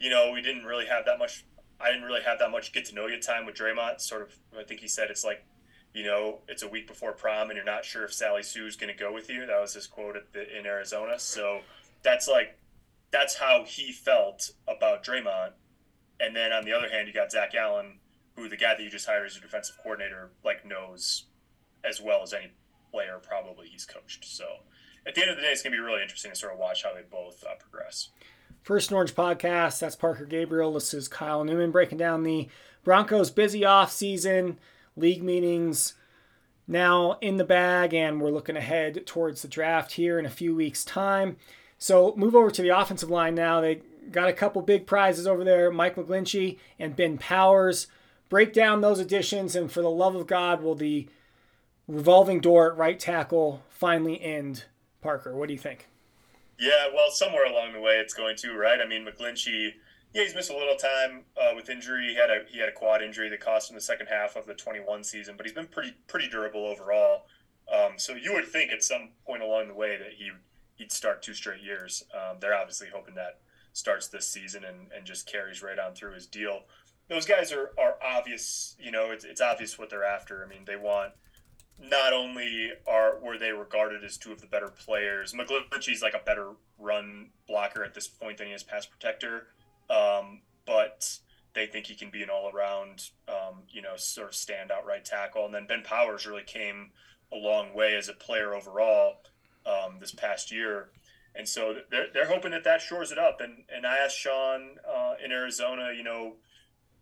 you 0.00 0.10
know, 0.10 0.32
we 0.32 0.42
didn't 0.42 0.64
really 0.64 0.86
have 0.86 1.04
that 1.06 1.18
much. 1.18 1.44
I 1.80 1.92
didn't 1.92 2.04
really 2.04 2.22
have 2.22 2.40
that 2.40 2.50
much 2.50 2.72
get 2.72 2.84
to 2.86 2.94
know 2.94 3.06
you 3.06 3.20
time 3.20 3.46
with 3.46 3.54
Dre'Mont. 3.54 4.00
Sort 4.00 4.22
of, 4.22 4.34
I 4.58 4.64
think 4.64 4.80
he 4.80 4.88
said 4.88 5.10
it's 5.10 5.24
like, 5.24 5.44
you 5.94 6.04
know, 6.04 6.40
it's 6.48 6.62
a 6.62 6.68
week 6.68 6.88
before 6.88 7.12
prom 7.12 7.50
and 7.50 7.56
you're 7.56 7.64
not 7.64 7.84
sure 7.84 8.04
if 8.04 8.12
Sally 8.12 8.42
Sue's 8.42 8.76
going 8.76 8.92
to 8.92 8.98
go 8.98 9.12
with 9.12 9.30
you. 9.30 9.46
That 9.46 9.60
was 9.60 9.74
his 9.74 9.86
quote 9.86 10.16
the, 10.32 10.58
in 10.58 10.66
Arizona. 10.66 11.18
So 11.18 11.60
that's 12.02 12.26
like, 12.26 12.58
that's 13.10 13.36
how 13.36 13.64
he 13.66 13.92
felt 13.92 14.50
about 14.66 15.04
Dre'Mont. 15.04 15.52
And 16.20 16.34
then 16.34 16.52
on 16.52 16.64
the 16.64 16.72
other 16.72 16.88
hand, 16.88 17.06
you 17.06 17.14
got 17.14 17.30
Zach 17.30 17.54
Allen, 17.54 18.00
who 18.36 18.48
the 18.48 18.56
guy 18.56 18.74
that 18.74 18.82
you 18.82 18.90
just 18.90 19.06
hired 19.06 19.26
as 19.26 19.34
your 19.34 19.42
defensive 19.42 19.76
coordinator, 19.82 20.30
like 20.44 20.66
knows 20.66 21.26
as 21.84 22.00
well 22.00 22.22
as 22.22 22.32
any 22.32 22.52
player 22.90 23.20
probably 23.22 23.68
he's 23.68 23.84
coached. 23.84 24.24
So 24.24 24.44
at 25.06 25.14
the 25.14 25.22
end 25.22 25.30
of 25.30 25.36
the 25.36 25.42
day, 25.42 25.48
it's 25.48 25.62
going 25.62 25.72
to 25.72 25.78
be 25.78 25.82
really 25.82 26.02
interesting 26.02 26.32
to 26.32 26.36
sort 26.36 26.52
of 26.52 26.58
watch 26.58 26.82
how 26.82 26.92
they 26.94 27.02
both 27.08 27.42
uh, 27.44 27.54
progress. 27.58 28.10
First 28.62 28.92
Orange 28.92 29.14
podcast. 29.14 29.78
That's 29.78 29.96
Parker 29.96 30.24
Gabriel. 30.24 30.74
This 30.74 30.92
is 30.92 31.08
Kyle 31.08 31.44
Newman 31.44 31.70
breaking 31.70 31.98
down 31.98 32.22
the 32.22 32.48
Broncos' 32.84 33.30
busy 33.30 33.64
off 33.64 33.92
season, 33.92 34.58
league 34.96 35.22
meetings 35.22 35.94
now 36.66 37.16
in 37.20 37.38
the 37.38 37.44
bag, 37.44 37.94
and 37.94 38.20
we're 38.20 38.30
looking 38.30 38.56
ahead 38.56 39.06
towards 39.06 39.42
the 39.42 39.48
draft 39.48 39.92
here 39.92 40.18
in 40.18 40.26
a 40.26 40.30
few 40.30 40.54
weeks' 40.54 40.84
time. 40.84 41.36
So 41.78 42.12
move 42.16 42.34
over 42.34 42.50
to 42.50 42.62
the 42.62 42.76
offensive 42.76 43.08
line 43.08 43.34
now. 43.34 43.60
They 43.60 43.82
got 44.10 44.28
a 44.28 44.32
couple 44.32 44.62
big 44.62 44.86
prizes 44.86 45.26
over 45.26 45.44
there 45.44 45.70
Mike 45.70 45.96
McGlinchey 45.96 46.58
and 46.78 46.96
Ben 46.96 47.18
Powers. 47.18 47.86
Break 48.28 48.52
down 48.52 48.82
those 48.82 48.98
additions, 48.98 49.56
and 49.56 49.72
for 49.72 49.80
the 49.80 49.90
love 49.90 50.14
of 50.14 50.26
God, 50.26 50.62
will 50.62 50.74
the 50.74 51.08
revolving 51.86 52.40
door 52.40 52.70
at 52.70 52.76
right 52.76 52.98
tackle 52.98 53.62
finally 53.70 54.20
end? 54.20 54.64
Parker, 55.00 55.34
what 55.34 55.46
do 55.46 55.54
you 55.54 55.58
think? 55.58 55.88
Yeah, 56.58 56.88
well, 56.92 57.10
somewhere 57.10 57.46
along 57.46 57.72
the 57.72 57.80
way 57.80 57.94
it's 57.94 58.12
going 58.12 58.36
to, 58.38 58.52
right? 58.54 58.80
I 58.80 58.86
mean, 58.86 59.06
McGlinchey, 59.06 59.74
yeah, 60.12 60.24
he's 60.24 60.34
missed 60.34 60.50
a 60.50 60.56
little 60.56 60.76
time 60.76 61.22
uh, 61.40 61.54
with 61.54 61.70
injury. 61.70 62.08
He 62.08 62.16
had 62.16 62.30
a 62.30 62.40
he 62.50 62.58
had 62.58 62.68
a 62.68 62.72
quad 62.72 63.00
injury 63.00 63.28
that 63.30 63.40
cost 63.40 63.70
him 63.70 63.76
the 63.76 63.80
second 63.80 64.08
half 64.08 64.36
of 64.36 64.46
the 64.46 64.54
21 64.54 65.04
season, 65.04 65.36
but 65.36 65.46
he's 65.46 65.54
been 65.54 65.68
pretty 65.68 65.94
pretty 66.08 66.28
durable 66.28 66.66
overall. 66.66 67.26
Um, 67.72 67.92
so 67.96 68.14
you 68.14 68.34
would 68.34 68.46
think 68.46 68.72
at 68.72 68.82
some 68.82 69.10
point 69.24 69.42
along 69.42 69.68
the 69.68 69.74
way 69.74 69.96
that 69.96 70.12
he 70.16 70.30
he'd 70.78 70.90
start 70.90 71.22
two 71.22 71.34
straight 71.34 71.62
years. 71.62 72.02
Um, 72.14 72.38
they're 72.40 72.56
obviously 72.56 72.88
hoping 72.92 73.14
that 73.16 73.40
starts 73.74 74.08
this 74.08 74.26
season 74.26 74.64
and, 74.64 74.90
and 74.96 75.04
just 75.04 75.30
carries 75.30 75.62
right 75.62 75.78
on 75.78 75.94
through 75.94 76.14
his 76.14 76.26
deal. 76.26 76.62
Those 77.08 77.26
guys 77.26 77.52
are, 77.52 77.70
are 77.78 77.96
obvious, 78.02 78.74
you 78.80 78.90
know, 78.90 79.10
it's, 79.10 79.24
it's 79.24 79.42
obvious 79.42 79.78
what 79.78 79.90
they're 79.90 80.04
after. 80.04 80.42
I 80.42 80.48
mean, 80.48 80.64
they 80.64 80.76
want– 80.76 81.12
not 81.80 82.12
only 82.12 82.72
are 82.88 83.20
were 83.20 83.38
they 83.38 83.52
regarded 83.52 84.02
as 84.02 84.16
two 84.16 84.32
of 84.32 84.40
the 84.40 84.46
better 84.48 84.68
players, 84.68 85.32
McGlinchey's 85.32 86.02
like 86.02 86.14
a 86.14 86.24
better 86.24 86.50
run 86.76 87.30
blocker 87.46 87.84
at 87.84 87.94
this 87.94 88.08
point 88.08 88.38
than 88.38 88.48
he 88.48 88.52
is 88.52 88.64
pass 88.64 88.84
protector, 88.84 89.46
um, 89.88 90.40
but 90.66 91.18
they 91.54 91.66
think 91.66 91.86
he 91.86 91.94
can 91.94 92.10
be 92.10 92.22
an 92.22 92.30
all 92.30 92.50
around, 92.52 93.10
um, 93.28 93.62
you 93.68 93.80
know, 93.80 93.96
sort 93.96 94.28
of 94.28 94.34
standout 94.34 94.84
right 94.86 95.04
tackle. 95.04 95.44
And 95.44 95.54
then 95.54 95.66
Ben 95.66 95.82
Powers 95.82 96.26
really 96.26 96.42
came 96.42 96.90
a 97.32 97.36
long 97.36 97.74
way 97.74 97.94
as 97.96 98.08
a 98.08 98.12
player 98.12 98.54
overall 98.54 99.22
um, 99.68 99.98
this 100.00 100.12
past 100.12 100.50
year. 100.50 100.88
And 101.34 101.48
so 101.48 101.76
they're, 101.90 102.06
they're 102.12 102.28
hoping 102.28 102.50
that 102.52 102.64
that 102.64 102.80
shores 102.80 103.12
it 103.12 103.18
up. 103.18 103.40
And, 103.40 103.64
and 103.74 103.86
I 103.86 103.98
asked 103.98 104.18
Sean 104.18 104.76
uh, 104.88 105.14
in 105.24 105.30
Arizona, 105.30 105.92
you 105.96 106.02
know, 106.02 106.36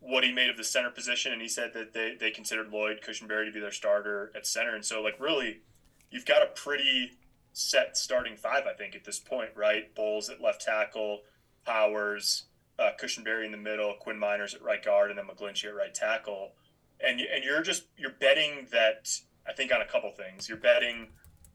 what 0.01 0.25
he 0.25 0.33
made 0.33 0.51
of 0.51 0.57
the 0.57 0.65
center 0.65 0.91
position, 0.91 1.33
and 1.33 1.41
he 1.41 1.49
said 1.49 1.73
that 1.75 1.95
they, 1.95 2.17
they 2.19 2.31
considered 2.31 2.71
Lloyd 2.71 3.01
Cushenberry 3.07 3.47
to 3.47 3.53
be 3.53 3.61
their 3.61 3.73
starter 3.73 4.31
at 4.37 4.47
center. 4.47 4.75
And 4.75 4.85
so, 4.85 5.03
like, 5.03 5.19
really, 5.19 5.63
you've 6.11 6.27
got 6.27 6.43
a 6.43 6.47
pretty 6.47 7.13
set 7.53 7.97
starting 7.97 8.37
five, 8.37 8.65
I 8.67 8.75
think, 8.75 8.95
at 8.95 9.05
this 9.05 9.19
point, 9.19 9.51
right? 9.57 9.93
Bolles 9.95 10.29
at 10.29 10.43
left 10.43 10.61
tackle, 10.61 11.23
Powers, 11.65 12.45
uh, 12.79 12.91
Cushenberry 13.01 13.47
in 13.47 13.53
the 13.53 13.57
middle, 13.57 13.95
Quinn 13.99 14.21
Meinerz 14.21 14.55
at 14.55 14.63
right 14.63 14.85
guard, 14.85 15.11
and 15.11 15.19
then 15.19 15.27
McGlinchey 15.27 15.65
at 15.65 15.75
right 15.75 15.95
tackle. 15.95 16.53
And 17.01 17.21
and 17.21 17.45
you're 17.45 17.63
just 17.63 17.85
you're 17.97 18.11
betting 18.11 18.69
that 18.73 19.09
I 19.49 19.53
think 19.53 19.73
on 19.75 19.81
a 19.81 19.87
couple 19.87 20.11
things. 20.13 20.49
You're 20.49 20.59
betting 20.59 21.09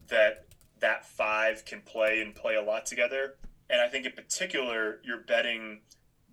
that 0.09 0.45
that 0.81 1.05
five 1.05 1.65
can 1.65 1.81
play 1.81 2.21
and 2.21 2.35
play 2.35 2.55
a 2.55 2.61
lot 2.61 2.85
together, 2.85 3.35
and 3.69 3.81
I 3.81 3.87
think 3.87 4.05
in 4.05 4.11
particular 4.11 4.99
you're 5.03 5.21
betting 5.21 5.81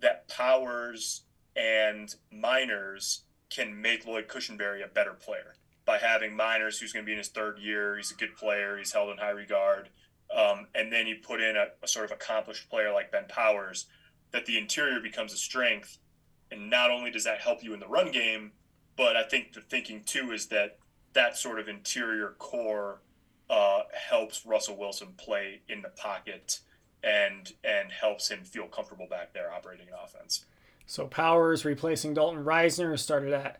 that 0.01 0.27
Powers 0.27 1.21
and 1.55 2.13
Meinerz 2.33 3.21
can 3.49 3.81
make 3.81 4.05
Lloyd 4.05 4.27
Cushenberry 4.27 4.83
a 4.83 4.87
better 4.87 5.13
player 5.13 5.55
by 5.85 5.97
having 5.97 6.37
Meinerz, 6.37 6.79
who's 6.79 6.93
going 6.93 7.03
to 7.03 7.07
be 7.07 7.13
in 7.13 7.17
his 7.17 7.29
third 7.29 7.57
year. 7.59 7.97
He's 7.97 8.11
a 8.11 8.15
good 8.15 8.35
player. 8.35 8.77
He's 8.77 8.93
held 8.93 9.09
in 9.09 9.17
high 9.17 9.31
regard. 9.31 9.89
Um, 10.35 10.67
and 10.75 10.93
then 10.93 11.07
you 11.07 11.15
put 11.15 11.41
in 11.41 11.55
a, 11.55 11.67
a, 11.81 11.87
sort 11.87 12.05
of 12.05 12.11
accomplished 12.11 12.69
player 12.69 12.93
like 12.93 13.11
Ben 13.11 13.25
Powers, 13.27 13.87
that 14.31 14.45
the 14.45 14.57
interior 14.57 14.99
becomes 14.99 15.33
a 15.33 15.37
strength. 15.37 15.97
And 16.51 16.69
not 16.69 16.91
only 16.91 17.09
does 17.09 17.23
that 17.23 17.41
help 17.41 17.63
you 17.63 17.73
in 17.73 17.79
the 17.79 17.87
run 17.87 18.11
game, 18.11 18.51
but 18.95 19.17
I 19.17 19.23
think 19.23 19.53
the 19.53 19.61
thinking 19.61 20.03
too 20.03 20.31
is 20.31 20.47
that 20.47 20.77
that 21.13 21.35
sort 21.35 21.59
of 21.59 21.67
interior 21.67 22.35
core 22.37 23.01
uh, 23.49 23.81
helps 24.09 24.45
Russell 24.45 24.77
Wilson 24.77 25.09
play 25.17 25.61
in 25.67 25.81
the 25.81 25.89
pocket 25.89 26.59
and 27.03 27.53
and 27.63 27.91
helps 27.91 28.29
him 28.29 28.43
feel 28.43 28.67
comfortable 28.67 29.07
back 29.09 29.33
there 29.33 29.51
operating 29.51 29.87
an 29.87 29.93
offense. 30.03 30.45
So 30.85 31.07
Powers 31.07 31.65
replacing 31.65 32.13
Dalton 32.13 32.43
Risner 32.43 32.97
started 32.97 33.33
at 33.33 33.59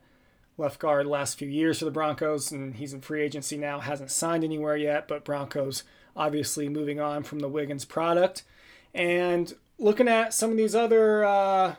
left 0.58 0.79
guard 0.79 1.08
last 1.08 1.38
few 1.38 1.48
years 1.48 1.79
for 1.79 1.86
the 1.86 1.91
Broncos, 1.91 2.51
and 2.51 2.75
he's 2.75 2.93
in 2.93 3.01
free 3.01 3.22
agency 3.22 3.58
now. 3.58 3.79
Hasn't 3.79 4.12
signed 4.12 4.43
anywhere 4.43 4.75
yet, 4.75 5.08
but 5.08 5.24
Broncos 5.24 5.84
obviously 6.15 6.67
moving 6.67 7.00
on 7.00 7.24
from 7.24 7.39
the 7.39 7.48
Wiggins 7.48 7.86
product. 7.86 8.43
And 8.93 9.53
looking 9.77 10.08
at 10.08 10.34
some 10.34 10.51
of 10.51 10.58
these 10.58 10.75
other 10.75 11.24
uh, 11.24 11.75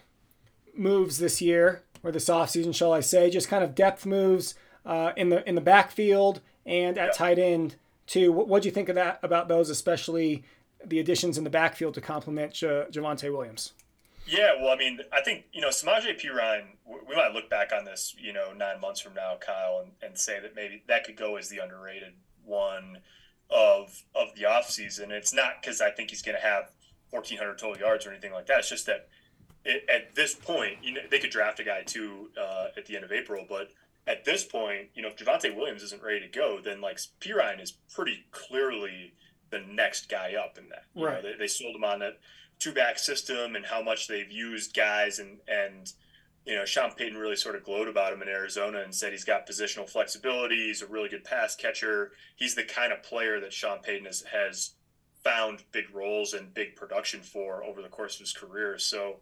moves 0.75 1.19
this 1.19 1.43
year, 1.43 1.83
or 2.03 2.11
this 2.11 2.29
offseason, 2.29 2.75
shall 2.75 2.93
I 2.93 3.01
say, 3.01 3.29
just 3.29 3.49
kind 3.49 3.63
of 3.63 3.75
depth 3.75 4.07
moves 4.07 4.55
uh, 4.87 5.13
in 5.17 5.29
the 5.29 5.47
in 5.49 5.55
the 5.55 5.61
backfield 5.61 6.41
and 6.65 6.97
at 6.97 7.15
tight 7.15 7.39
end 7.39 7.77
too. 8.11 8.33
What 8.33 8.63
do 8.63 8.69
you 8.69 8.73
think 8.73 8.89
of 8.89 8.97
that 8.97 9.21
about 9.23 9.49
those, 9.49 9.71
especially 9.71 10.43
the 10.85 10.99
additions 10.99 11.39
in 11.39 11.45
the 11.45 11.51
backfield 11.51 11.95
to 11.95 12.01
complement 12.01 12.53
J- 12.53 12.87
Javonte 12.91 13.31
Williams? 13.33 13.73
Yeah, 14.27 14.53
well, 14.61 14.73
I 14.73 14.77
mean, 14.77 15.01
I 15.13 15.23
think 15.23 15.45
you 15.53 15.61
know 15.61 15.69
Samaje 15.69 16.21
Perine. 16.21 16.65
We 16.87 17.15
might 17.15 17.33
look 17.33 17.49
back 17.49 17.71
on 17.73 17.85
this, 17.85 18.15
you 18.19 18.33
know, 18.33 18.53
nine 18.53 18.81
months 18.81 19.01
from 19.01 19.15
now, 19.15 19.37
Kyle, 19.41 19.83
and, 19.83 19.93
and 20.03 20.19
say 20.19 20.41
that 20.41 20.55
maybe 20.55 20.83
that 20.89 21.05
could 21.05 21.17
go 21.17 21.37
as 21.37 21.49
the 21.49 21.59
underrated 21.59 22.13
one 22.45 22.99
of 23.49 24.03
of 24.15 24.35
the 24.37 24.43
offseason. 24.43 25.11
It's 25.11 25.33
not 25.33 25.55
because 25.61 25.81
I 25.81 25.91
think 25.91 26.11
he's 26.11 26.23
going 26.23 26.37
to 26.37 26.43
have 26.43 26.71
1,400 27.11 27.59
total 27.59 27.79
yards 27.79 28.07
or 28.07 28.11
anything 28.11 28.33
like 28.33 28.47
that. 28.47 28.59
It's 28.59 28.69
just 28.69 28.87
that 28.87 29.09
it, 29.65 29.85
at 29.89 30.15
this 30.15 30.35
point, 30.35 30.79
you 30.83 30.95
know, 30.95 31.01
they 31.11 31.19
could 31.19 31.31
draft 31.31 31.61
a 31.61 31.65
guy 31.65 31.83
too 31.83 32.31
uh, 32.41 32.69
at 32.77 32.87
the 32.87 32.97
end 32.97 33.05
of 33.05 33.13
April, 33.13 33.47
but 33.49 33.71
at 34.11 34.25
this 34.25 34.45
point, 34.45 34.89
you 34.95 35.03
know, 35.03 35.09
if 35.09 35.17
Javonte 35.17 35.55
Williams 35.55 35.83
isn't 35.85 36.03
ready 36.03 36.21
to 36.21 36.29
go, 36.29 36.59
then 36.63 36.81
like 36.81 36.99
Perine 37.21 37.63
is 37.63 37.73
pretty 37.95 38.25
clearly 38.33 39.15
the 39.51 39.61
next 39.61 40.09
guy 40.09 40.35
up 40.35 40.59
in 40.59 40.69
that. 40.71 40.85
You 40.95 41.07
right. 41.07 41.23
Know, 41.23 41.31
they, 41.31 41.39
they 41.39 41.47
sold 41.47 41.77
him 41.77 41.85
on 41.85 42.01
that 42.01 42.19
two 42.59 42.73
back 42.73 42.99
system 42.99 43.55
and 43.55 43.65
how 43.65 43.83
much 43.83 44.09
they've 44.09 44.31
used 44.31 44.77
guys 44.77 45.19
and 45.19 45.39
and 45.49 45.93
you 46.45 46.55
know 46.57 46.65
Sean 46.65 46.93
Payton 46.93 47.17
really 47.17 47.37
sort 47.37 47.55
of 47.55 47.65
glowed 47.65 47.89
about 47.89 48.13
him 48.13 48.21
in 48.23 48.29
Arizona 48.29 48.81
and 48.81 48.95
said 48.95 49.13
he's 49.13 49.25
got 49.25 49.49
positional 49.49 49.89
flexibility. 49.89 50.67
He's 50.67 50.83
a 50.83 50.87
really 50.87 51.09
good 51.09 51.25
pass 51.25 51.55
catcher. 51.55 52.13
He's 52.35 52.55
the 52.55 52.65
kind 52.65 52.93
of 52.93 53.03
player 53.03 53.41
that 53.41 53.53
Sean 53.53 53.79
Payton 53.79 54.07
has, 54.07 54.25
has 54.33 54.73
found 55.23 55.63
big 55.71 55.85
roles 55.95 56.33
and 56.33 56.53
big 56.53 56.75
production 56.75 57.21
for 57.21 57.63
over 57.63 57.81
the 57.81 57.89
course 57.89 58.15
of 58.15 58.21
his 58.21 58.33
career. 58.33 58.79
So 58.79 59.17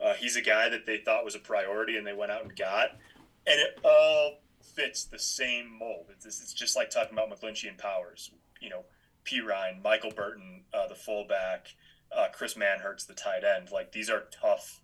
uh, 0.00 0.14
he's 0.14 0.36
a 0.36 0.42
guy 0.42 0.68
that 0.68 0.86
they 0.86 0.98
thought 0.98 1.24
was 1.24 1.34
a 1.34 1.40
priority 1.40 1.96
and 1.96 2.06
they 2.06 2.12
went 2.12 2.32
out 2.32 2.42
and 2.42 2.54
got, 2.56 2.90
and 3.46 3.60
it 3.60 3.78
all 3.84 4.38
fits 4.62 5.04
the 5.04 5.18
same 5.18 5.78
mold. 5.78 6.06
It's, 6.10 6.26
it's 6.26 6.52
just 6.52 6.76
like 6.76 6.90
talking 6.90 7.16
about 7.16 7.30
McGlinchey 7.30 7.68
and 7.68 7.78
Powers. 7.78 8.30
You 8.60 8.70
know, 8.70 8.84
Perine, 9.24 9.82
Michael 9.82 10.10
Burton, 10.10 10.62
uh, 10.72 10.88
the 10.88 10.94
fullback 10.94 11.68
uh, 12.16 12.28
Chris 12.32 12.54
Manhertz, 12.54 13.06
the 13.06 13.14
tight 13.14 13.44
end. 13.44 13.70
Like 13.70 13.92
these 13.92 14.10
are 14.10 14.24
tough, 14.40 14.80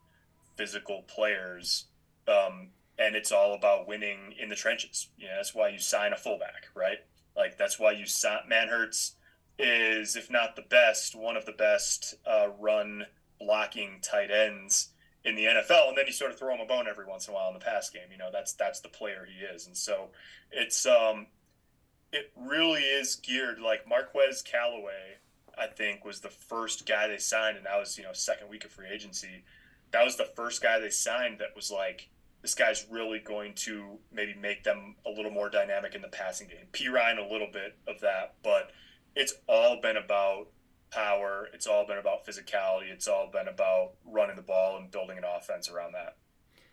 physical 0.56 1.02
players, 1.02 1.86
um, 2.28 2.70
and 2.98 3.14
it's 3.14 3.32
all 3.32 3.54
about 3.54 3.88
winning 3.88 4.34
in 4.40 4.48
the 4.48 4.56
trenches. 4.56 5.08
You 5.16 5.28
know, 5.28 5.36
that's 5.36 5.54
why 5.54 5.68
you 5.68 5.78
sign 5.78 6.12
a 6.12 6.16
fullback, 6.16 6.66
right? 6.74 6.98
Like 7.36 7.56
that's 7.56 7.78
why 7.78 7.92
you 7.92 8.06
sign 8.06 8.40
Manhertz 8.50 9.12
is, 9.58 10.16
if 10.16 10.30
not 10.30 10.56
the 10.56 10.62
best, 10.62 11.14
one 11.14 11.36
of 11.36 11.46
the 11.46 11.52
best 11.52 12.14
uh, 12.26 12.48
run 12.58 13.06
blocking 13.38 14.00
tight 14.02 14.30
ends 14.30 14.90
in 15.24 15.34
the 15.34 15.44
NFL. 15.44 15.88
And 15.88 15.98
then 15.98 16.06
you 16.06 16.12
sort 16.12 16.30
of 16.30 16.38
throw 16.38 16.54
him 16.54 16.60
a 16.60 16.66
bone 16.66 16.86
every 16.88 17.06
once 17.06 17.28
in 17.28 17.32
a 17.32 17.34
while 17.34 17.48
in 17.48 17.54
the 17.54 17.60
pass 17.60 17.90
game. 17.90 18.10
You 18.10 18.18
know, 18.18 18.30
that's 18.32 18.52
that's 18.52 18.80
the 18.80 18.88
player 18.88 19.26
he 19.28 19.44
is. 19.44 19.66
And 19.66 19.76
so 19.76 20.08
it's 20.50 20.86
um, 20.86 21.26
it 22.12 22.32
really 22.36 22.82
is 22.82 23.16
geared 23.16 23.60
like 23.60 23.88
Marquez 23.88 24.42
Callaway 24.42 25.18
I 25.60 25.66
think, 25.66 26.04
was 26.04 26.20
the 26.20 26.30
first 26.30 26.86
guy 26.86 27.06
they 27.06 27.18
signed, 27.18 27.58
and 27.58 27.66
that 27.66 27.78
was 27.78 27.98
you 27.98 28.04
know 28.04 28.12
second 28.12 28.48
week 28.48 28.64
of 28.64 28.72
free 28.72 28.88
agency. 28.92 29.44
That 29.92 30.04
was 30.04 30.16
the 30.16 30.24
first 30.24 30.62
guy 30.62 30.78
they 30.78 30.90
signed 30.90 31.40
that 31.40 31.54
was 31.54 31.70
like, 31.70 32.08
this 32.42 32.54
guy's 32.54 32.86
really 32.90 33.18
going 33.18 33.54
to 33.54 33.98
maybe 34.12 34.34
make 34.34 34.64
them 34.64 34.94
a 35.04 35.10
little 35.10 35.32
more 35.32 35.50
dynamic 35.50 35.94
in 35.94 36.02
the 36.02 36.08
passing 36.08 36.48
game. 36.48 36.66
Perine 36.72 37.18
a 37.18 37.30
little 37.30 37.48
bit 37.52 37.76
of 37.86 38.00
that, 38.00 38.34
but 38.42 38.70
it's 39.16 39.34
all 39.48 39.80
been 39.80 39.96
about 39.96 40.46
power. 40.90 41.48
It's 41.52 41.66
all 41.66 41.86
been 41.86 41.98
about 41.98 42.26
physicality. 42.26 42.90
It's 42.90 43.08
all 43.08 43.28
been 43.32 43.48
about 43.48 43.92
running 44.04 44.36
the 44.36 44.42
ball 44.42 44.76
and 44.76 44.90
building 44.90 45.18
an 45.18 45.24
offense 45.24 45.70
around 45.70 45.92
that. 45.92 46.16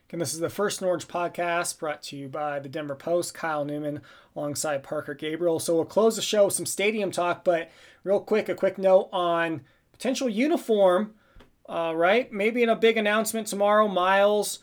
And 0.09 0.21
this 0.21 0.33
is 0.33 0.39
the 0.39 0.49
First 0.49 0.81
and 0.81 0.87
Orange 0.87 1.07
podcast 1.07 1.79
brought 1.79 2.01
to 2.03 2.15
you 2.15 2.29
by 2.29 2.59
the 2.59 2.69
Denver 2.69 2.95
Post, 2.95 3.33
Kyle 3.33 3.65
Newman 3.65 4.01
alongside 4.35 4.81
Parker 4.81 5.13
Gabriel. 5.13 5.59
So 5.59 5.75
we'll 5.75 5.85
close 5.85 6.15
the 6.15 6.21
show 6.21 6.45
with 6.45 6.53
some 6.53 6.65
stadium 6.65 7.11
talk, 7.11 7.43
but 7.43 7.69
real 8.05 8.21
quick, 8.21 8.47
a 8.47 8.55
quick 8.55 8.77
note 8.77 9.09
on 9.11 9.61
potential 9.91 10.29
uniform, 10.29 11.13
uh, 11.67 11.93
right? 11.93 12.31
Maybe 12.31 12.63
in 12.63 12.69
a 12.69 12.75
big 12.75 12.95
announcement 12.95 13.47
tomorrow, 13.47 13.89
Miles, 13.89 14.59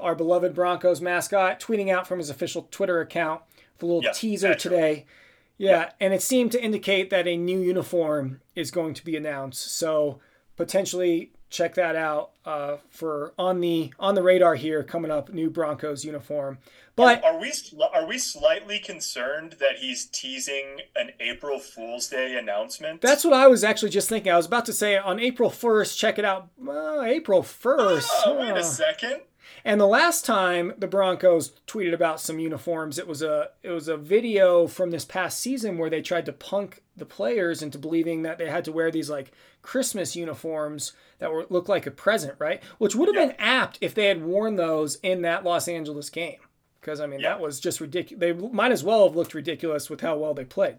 our 0.00 0.16
beloved 0.16 0.54
Broncos 0.54 1.00
mascot, 1.00 1.60
tweeting 1.60 1.88
out 1.88 2.08
from 2.08 2.18
his 2.18 2.30
official 2.30 2.66
Twitter 2.72 3.00
account 3.00 3.42
with 3.74 3.82
a 3.84 3.86
little 3.86 4.02
yeah, 4.02 4.12
teaser 4.12 4.54
today. 4.56 5.06
Yeah, 5.06 5.12
yeah, 5.60 5.90
and 6.00 6.14
it 6.14 6.22
seemed 6.22 6.52
to 6.52 6.62
indicate 6.62 7.10
that 7.10 7.28
a 7.28 7.36
new 7.36 7.60
uniform 7.60 8.40
is 8.54 8.70
going 8.70 8.94
to 8.94 9.04
be 9.04 9.14
announced. 9.14 9.76
So 9.76 10.18
potentially 10.56 11.32
check 11.50 11.74
that 11.74 11.96
out 11.96 12.30
uh, 12.46 12.76
for 12.88 13.34
on 13.38 13.60
the 13.60 13.92
on 13.98 14.14
the 14.14 14.22
radar 14.22 14.54
here 14.54 14.82
coming 14.82 15.10
up 15.10 15.30
new 15.30 15.50
Broncos 15.50 16.02
uniform. 16.02 16.58
But 16.96 17.22
are 17.22 17.38
we 17.38 17.52
are 17.92 18.06
we 18.06 18.16
slightly 18.16 18.78
concerned 18.78 19.56
that 19.60 19.78
he's 19.80 20.06
teasing 20.06 20.78
an 20.96 21.10
April 21.20 21.58
Fool's 21.58 22.08
Day 22.08 22.38
announcement? 22.38 23.02
That's 23.02 23.24
what 23.24 23.34
I 23.34 23.46
was 23.46 23.62
actually 23.62 23.90
just 23.90 24.08
thinking. 24.08 24.32
I 24.32 24.38
was 24.38 24.46
about 24.46 24.64
to 24.64 24.72
say 24.72 24.96
on 24.96 25.20
April 25.20 25.50
first, 25.50 25.98
check 25.98 26.18
it 26.18 26.24
out. 26.24 26.48
Uh, 26.66 27.02
April 27.02 27.42
first. 27.42 28.10
Oh, 28.24 28.38
wait 28.38 28.56
a 28.56 28.64
second. 28.64 29.20
And 29.64 29.80
the 29.80 29.86
last 29.86 30.24
time 30.24 30.72
the 30.78 30.86
Broncos 30.86 31.52
tweeted 31.66 31.92
about 31.92 32.20
some 32.20 32.38
uniforms, 32.38 32.98
it 32.98 33.06
was 33.06 33.22
a 33.22 33.50
it 33.62 33.70
was 33.70 33.88
a 33.88 33.96
video 33.96 34.66
from 34.66 34.90
this 34.90 35.04
past 35.04 35.40
season 35.40 35.78
where 35.78 35.90
they 35.90 36.02
tried 36.02 36.26
to 36.26 36.32
punk 36.32 36.82
the 36.96 37.04
players 37.04 37.62
into 37.62 37.78
believing 37.78 38.22
that 38.22 38.38
they 38.38 38.48
had 38.48 38.64
to 38.64 38.72
wear 38.72 38.90
these 38.90 39.10
like 39.10 39.32
Christmas 39.62 40.16
uniforms 40.16 40.92
that 41.18 41.32
were 41.32 41.46
look 41.50 41.68
like 41.68 41.86
a 41.86 41.90
present, 41.90 42.34
right? 42.38 42.62
Which 42.78 42.94
would 42.94 43.08
have 43.08 43.16
yeah. 43.16 43.26
been 43.26 43.36
apt 43.38 43.78
if 43.80 43.94
they 43.94 44.06
had 44.06 44.22
worn 44.22 44.56
those 44.56 44.96
in 44.96 45.22
that 45.22 45.44
Los 45.44 45.68
Angeles 45.68 46.10
game. 46.10 46.38
Because 46.80 47.00
I 47.00 47.06
mean, 47.06 47.20
yeah. 47.20 47.30
that 47.30 47.40
was 47.40 47.60
just 47.60 47.80
ridiculous. 47.80 48.20
They 48.20 48.32
might 48.32 48.72
as 48.72 48.82
well 48.82 49.06
have 49.06 49.16
looked 49.16 49.34
ridiculous 49.34 49.90
with 49.90 50.00
how 50.00 50.16
well 50.16 50.32
they 50.32 50.44
played. 50.44 50.78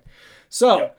So, 0.50 0.91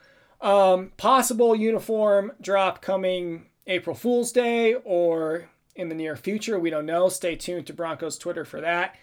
yeah. 0.42 0.72
um, 0.72 0.92
possible 0.96 1.56
uniform 1.56 2.32
drop 2.40 2.80
coming 2.80 3.46
April 3.66 3.96
Fool's 3.96 4.32
Day 4.32 4.74
or 4.74 5.48
in 5.74 5.88
the 5.88 5.94
near 5.94 6.16
future. 6.16 6.58
We 6.58 6.70
don't 6.70 6.86
know. 6.86 7.08
Stay 7.08 7.36
tuned 7.36 7.66
to 7.66 7.72
Broncos 7.72 8.18
Twitter 8.18 8.44
for 8.44 8.60
that. 8.60 8.96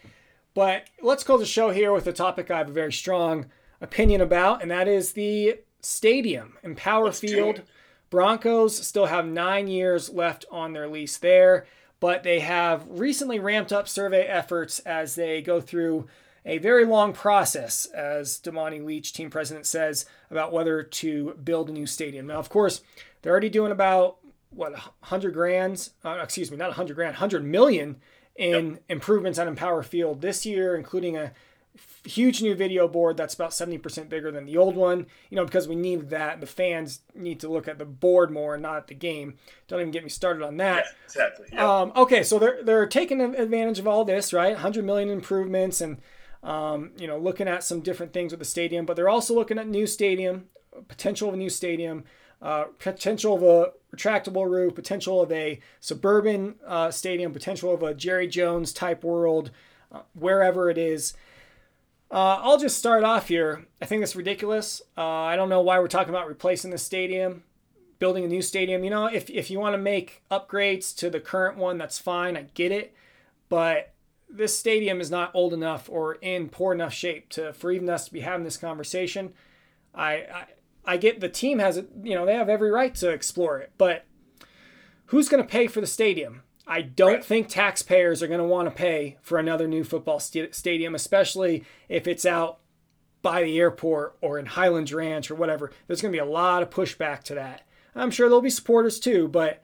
But 0.54 0.88
let's 1.00 1.24
close 1.24 1.40
the 1.40 1.46
show 1.46 1.70
here 1.70 1.92
with 1.92 2.06
a 2.06 2.12
topic 2.12 2.50
I 2.50 2.58
have 2.58 2.68
a 2.68 2.72
very 2.72 2.92
strong 2.92 3.46
opinion 3.80 4.20
about, 4.20 4.62
and 4.62 4.70
that 4.70 4.88
is 4.88 5.12
the 5.12 5.60
stadium 5.80 6.56
Empower 6.62 7.06
Let's 7.06 7.20
Field. 7.20 7.62
Broncos 8.10 8.84
still 8.84 9.06
have 9.06 9.26
nine 9.26 9.68
years 9.68 10.10
left 10.10 10.44
on 10.50 10.72
their 10.72 10.88
lease 10.88 11.16
there, 11.18 11.66
but 12.00 12.24
they 12.24 12.40
have 12.40 12.84
recently 12.88 13.38
ramped 13.38 13.72
up 13.72 13.88
survey 13.88 14.26
efforts 14.26 14.80
as 14.80 15.14
they 15.14 15.40
go 15.40 15.60
through 15.60 16.06
a 16.44 16.58
very 16.58 16.84
long 16.84 17.12
process, 17.12 17.84
as 17.86 18.40
Damani 18.40 18.82
Leech, 18.82 19.12
team 19.12 19.30
president, 19.30 19.66
says, 19.66 20.06
about 20.30 20.52
whether 20.52 20.82
to 20.82 21.34
build 21.44 21.68
a 21.68 21.72
new 21.72 21.86
stadium. 21.86 22.26
Now, 22.26 22.38
of 22.38 22.48
course, 22.48 22.82
they're 23.22 23.32
already 23.32 23.50
doing 23.50 23.72
about 23.72 24.16
what 24.50 24.72
100 24.72 25.32
grand, 25.32 25.90
uh, 26.04 26.18
excuse 26.22 26.50
me, 26.50 26.56
not 26.56 26.68
100 26.68 26.94
grand, 26.94 27.14
100 27.14 27.44
million 27.44 27.96
in 28.36 28.70
yep. 28.70 28.82
improvements 28.88 29.38
on 29.38 29.48
Empower 29.48 29.82
Field 29.82 30.20
this 30.20 30.44
year, 30.44 30.76
including 30.76 31.16
a 31.16 31.32
huge 32.04 32.42
new 32.42 32.54
video 32.54 32.88
board 32.88 33.16
that's 33.16 33.34
about 33.34 33.50
70% 33.50 34.08
bigger 34.08 34.30
than 34.30 34.44
the 34.44 34.56
old 34.56 34.74
one. 34.74 35.06
You 35.28 35.36
know 35.36 35.44
because 35.44 35.68
we 35.68 35.76
need 35.76 36.10
that. 36.10 36.40
The 36.40 36.46
fans 36.46 37.00
need 37.14 37.40
to 37.40 37.48
look 37.48 37.68
at 37.68 37.78
the 37.78 37.84
board 37.84 38.30
more 38.30 38.54
and 38.54 38.62
not 38.62 38.76
at 38.76 38.86
the 38.88 38.94
game. 38.94 39.34
Don't 39.68 39.80
even 39.80 39.92
get 39.92 40.02
me 40.02 40.08
started 40.08 40.42
on 40.42 40.56
that. 40.56 40.84
Yeah, 40.84 41.04
exactly. 41.04 41.46
Yep. 41.52 41.60
um, 41.60 41.92
okay 41.96 42.22
so 42.22 42.38
they're, 42.38 42.62
they're 42.62 42.86
taking 42.86 43.20
advantage 43.20 43.78
of 43.78 43.86
all 43.86 44.04
this 44.04 44.32
right? 44.32 44.54
100 44.54 44.84
million 44.84 45.10
improvements 45.10 45.80
and 45.80 45.98
um, 46.42 46.92
you 46.98 47.06
know 47.06 47.18
looking 47.18 47.48
at 47.48 47.62
some 47.62 47.80
different 47.80 48.12
things 48.12 48.32
with 48.32 48.38
the 48.38 48.46
stadium 48.46 48.86
but 48.86 48.96
they're 48.96 49.08
also 49.08 49.34
looking 49.34 49.58
at 49.58 49.68
new 49.68 49.86
stadium 49.86 50.46
potential 50.88 51.28
of 51.28 51.34
a 51.34 51.36
new 51.36 51.50
stadium 51.50 52.04
uh, 52.42 52.64
potential 52.78 53.34
of 53.34 53.42
a 53.42 53.72
retractable 53.94 54.48
roof 54.48 54.74
potential 54.74 55.20
of 55.20 55.30
a 55.32 55.60
suburban 55.80 56.54
uh, 56.66 56.90
stadium 56.90 57.32
potential 57.32 57.74
of 57.74 57.82
a 57.82 57.94
jerry 57.94 58.28
jones 58.28 58.72
type 58.72 59.02
world 59.02 59.50
uh, 59.92 60.00
wherever 60.14 60.70
it 60.70 60.78
is 60.78 61.14
uh, 62.10 62.40
I'll 62.42 62.58
just 62.58 62.78
start 62.78 63.04
off 63.04 63.28
here. 63.28 63.66
I 63.80 63.86
think 63.86 64.02
it's 64.02 64.16
ridiculous. 64.16 64.82
Uh, 64.98 65.04
I 65.04 65.36
don't 65.36 65.48
know 65.48 65.60
why 65.60 65.78
we're 65.78 65.86
talking 65.86 66.12
about 66.12 66.26
replacing 66.26 66.72
the 66.72 66.78
stadium, 66.78 67.44
building 68.00 68.24
a 68.24 68.28
new 68.28 68.42
stadium. 68.42 68.82
You 68.82 68.90
know, 68.90 69.06
if, 69.06 69.30
if 69.30 69.48
you 69.48 69.60
want 69.60 69.74
to 69.74 69.78
make 69.78 70.22
upgrades 70.28 70.94
to 70.96 71.08
the 71.08 71.20
current 71.20 71.56
one, 71.56 71.78
that's 71.78 72.00
fine. 72.00 72.36
I 72.36 72.46
get 72.54 72.72
it. 72.72 72.94
But 73.48 73.94
this 74.28 74.58
stadium 74.58 75.00
is 75.00 75.10
not 75.10 75.30
old 75.34 75.52
enough 75.52 75.88
or 75.88 76.14
in 76.14 76.48
poor 76.48 76.72
enough 76.72 76.92
shape 76.92 77.28
to 77.30 77.52
for 77.52 77.70
even 77.70 77.88
us 77.88 78.06
to 78.06 78.12
be 78.12 78.20
having 78.20 78.44
this 78.44 78.56
conversation. 78.56 79.32
I, 79.94 80.12
I 80.12 80.46
I 80.90 80.96
get 80.96 81.20
the 81.20 81.28
team 81.28 81.60
has 81.60 81.76
it, 81.76 81.88
you 82.02 82.16
know 82.16 82.26
they 82.26 82.34
have 82.34 82.48
every 82.48 82.68
right 82.68 82.92
to 82.96 83.10
explore 83.10 83.60
it, 83.60 83.70
but 83.78 84.06
who's 85.06 85.28
going 85.28 85.40
to 85.40 85.48
pay 85.48 85.68
for 85.68 85.80
the 85.80 85.86
stadium? 85.86 86.42
I 86.66 86.82
don't 86.82 87.12
right. 87.14 87.24
think 87.24 87.46
taxpayers 87.46 88.24
are 88.24 88.26
going 88.26 88.40
to 88.40 88.44
want 88.44 88.66
to 88.66 88.74
pay 88.74 89.16
for 89.22 89.38
another 89.38 89.68
new 89.68 89.84
football 89.84 90.18
st- 90.18 90.52
stadium, 90.52 90.96
especially 90.96 91.64
if 91.88 92.08
it's 92.08 92.26
out 92.26 92.58
by 93.22 93.44
the 93.44 93.56
airport 93.60 94.16
or 94.20 94.36
in 94.36 94.46
Highlands 94.46 94.92
Ranch 94.92 95.30
or 95.30 95.36
whatever. 95.36 95.70
There's 95.86 96.02
going 96.02 96.10
to 96.10 96.16
be 96.16 96.28
a 96.28 96.28
lot 96.28 96.64
of 96.64 96.70
pushback 96.70 97.22
to 97.24 97.36
that. 97.36 97.68
I'm 97.94 98.10
sure 98.10 98.28
there'll 98.28 98.42
be 98.42 98.50
supporters 98.50 98.98
too, 98.98 99.28
but 99.28 99.62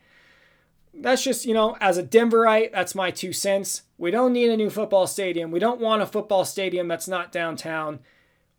that's 0.95 1.25
just, 1.25 1.45
you 1.45 1.55
know, 1.55 1.77
as 1.81 1.99
a 1.99 2.05
Denverite, 2.05 2.71
that's 2.71 2.95
my 2.95 3.11
two 3.11 3.33
cents. 3.33 3.83
We 3.99 4.13
don't 4.13 4.33
need 4.33 4.51
a 4.51 4.57
new 4.57 4.71
football 4.71 5.09
stadium. 5.09 5.51
We 5.51 5.59
don't 5.59 5.81
want 5.81 6.03
a 6.03 6.07
football 6.07 6.45
stadium 6.45 6.87
that's 6.87 7.09
not 7.09 7.33
downtown. 7.33 7.99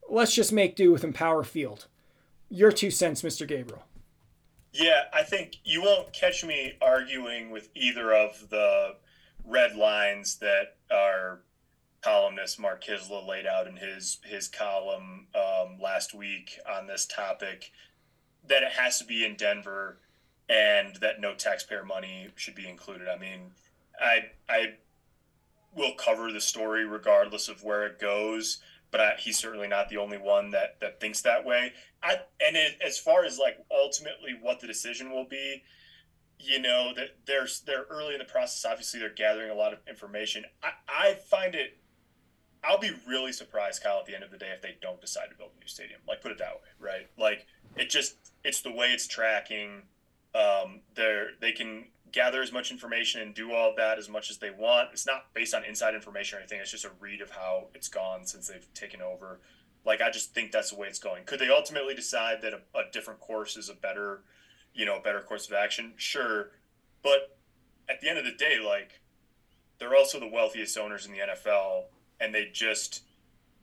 Let's 0.10 0.36
just 0.36 0.52
make 0.52 0.76
do 0.76 0.92
with 0.92 1.06
Empower 1.06 1.44
Field. 1.44 1.88
Your 2.50 2.72
two 2.72 2.92
cents, 2.92 3.22
Mr. 3.22 3.48
Gabriel. 3.48 3.84
Yeah, 4.74 5.04
I 5.14 5.24
think 5.24 5.58
you 5.64 5.82
won't 5.82 6.14
catch 6.14 6.46
me 6.46 6.74
arguing 6.82 7.50
with 7.50 7.70
either 7.76 8.14
of 8.14 8.50
the 8.50 8.96
red 9.44 9.76
lines 9.76 10.38
that 10.38 10.76
our 10.92 11.40
columnist 12.02 12.60
Mark 12.60 12.84
Kiszla 12.84 13.28
laid 13.28 13.46
out 13.46 13.68
in 13.68 13.76
his 13.76 14.20
his 14.24 14.48
column 14.48 15.28
um, 15.36 15.80
last 15.82 16.14
week 16.14 16.60
on 16.70 16.88
this 16.88 17.06
topic. 17.06 17.72
That 18.48 18.64
it 18.64 18.72
has 18.74 19.00
to 19.00 19.06
be 19.06 19.26
in 19.26 19.36
Denver 19.36 19.98
and 20.50 20.96
that 20.98 21.20
no 21.20 21.34
taxpayer 21.34 21.84
money 21.84 22.30
should 22.36 22.56
be 22.56 22.68
included. 22.68 23.08
I 23.10 23.18
mean, 23.18 23.52
I 24.00 24.26
I 24.48 24.76
will 25.76 25.94
cover 25.94 26.32
the 26.32 26.42
story 26.42 26.86
regardless 26.86 27.50
of 27.50 27.64
where 27.64 27.86
it 27.86 28.00
goes, 28.00 28.60
but 28.92 29.02
I, 29.02 29.14
he's 29.20 29.38
certainly 29.38 29.68
not 29.68 29.90
the 29.90 29.98
only 29.98 30.18
one 30.18 30.52
that 30.52 30.80
that 30.82 31.00
thinks 31.00 31.22
that 31.22 31.46
way. 31.46 31.74
I 32.04 32.18
and 32.46 32.56
it, 32.56 32.78
as 32.86 32.98
far 33.00 33.26
as 33.26 33.38
like 33.38 33.58
ultimately 33.72 34.38
what 34.42 34.60
the 34.60 34.68
decision 34.68 35.12
will 35.12 35.26
be, 35.26 35.64
you 36.40 36.62
know 36.62 36.94
that 36.96 37.18
there's 37.26 37.62
they're 37.62 37.86
early 37.90 38.14
in 38.14 38.20
the 38.20 38.26
process. 38.26 38.70
Obviously, 38.70 39.00
they're 39.00 39.10
gathering 39.10 39.50
a 39.50 39.56
lot 39.56 39.74
of 39.74 39.80
information. 39.88 40.46
I, 40.64 40.70
I 40.88 41.14
find 41.14 41.56
it. 41.56 41.78
I'll 42.64 42.80
be 42.80 42.92
really 43.08 43.32
surprised, 43.32 43.84
Kyle, 43.84 44.00
at 44.00 44.06
the 44.08 44.16
end 44.16 44.24
of 44.24 44.32
the 44.32 44.38
day 44.38 44.50
if 44.54 44.62
they 44.62 44.76
don't 44.82 45.00
decide 45.00 45.30
to 45.30 45.36
build 45.36 45.52
a 45.56 45.60
new 45.60 45.68
stadium. 45.68 46.02
Like, 46.08 46.22
put 46.22 46.32
it 46.32 46.40
that 46.40 46.56
way, 46.56 46.70
right? 46.80 47.08
Like, 47.18 47.46
it 47.78 47.90
just 47.90 48.16
it's 48.44 48.62
the 48.62 48.72
way 48.72 48.88
it's 48.88 49.08
tracking 49.08 49.84
um, 50.38 50.82
they're 50.96 51.30
they 51.42 51.52
can 51.52 51.86
gather 52.12 52.42
as 52.42 52.52
much 52.52 52.72
information 52.72 53.22
and 53.22 53.34
do 53.34 53.54
all 53.54 53.72
of 53.72 53.76
that 53.78 53.98
as 53.98 54.10
much 54.10 54.30
as 54.30 54.38
they 54.38 54.50
want. 54.50 54.90
It's 54.94 55.06
not 55.06 55.34
based 55.34 55.54
on 55.54 55.64
inside 55.66 55.94
information 55.94 56.38
or 56.38 56.42
anything. 56.42 56.60
It's 56.60 56.72
just 56.72 56.86
a 56.86 56.92
read 57.00 57.22
of 57.22 57.32
how 57.32 57.68
it's 57.74 57.88
gone 57.88 58.26
since 58.26 58.48
they've 58.48 58.74
taken 58.74 59.02
over. 59.02 59.40
Like 59.86 60.02
I 60.02 60.10
just 60.10 60.34
think 60.34 60.52
that's 60.52 60.72
the 60.72 60.78
way 60.78 60.88
it's 60.88 61.00
going. 61.00 61.24
Could 61.26 61.40
they 61.40 61.50
ultimately 61.50 61.96
decide 61.96 62.42
that 62.42 62.54
a, 62.54 62.78
a 62.78 62.92
different 62.92 63.20
course 63.20 63.58
is 63.58 63.70
a 63.70 63.74
better, 63.74 64.22
you 64.74 64.86
know, 64.86 64.98
a 64.98 65.02
better 65.02 65.22
course 65.22 65.48
of 65.48 65.54
action? 65.54 65.94
Sure, 65.98 66.52
but 67.04 67.38
at 67.90 68.02
the 68.02 68.10
end 68.10 68.18
of 68.18 68.26
the 68.26 68.34
day, 68.34 68.60
like 68.60 69.00
they're 69.80 69.96
also 69.96 70.20
the 70.20 70.28
wealthiest 70.28 70.78
owners 70.78 71.06
in 71.06 71.12
the 71.12 71.20
NFL, 71.20 71.86
and 72.20 72.34
they 72.34 72.50
just, 72.52 73.04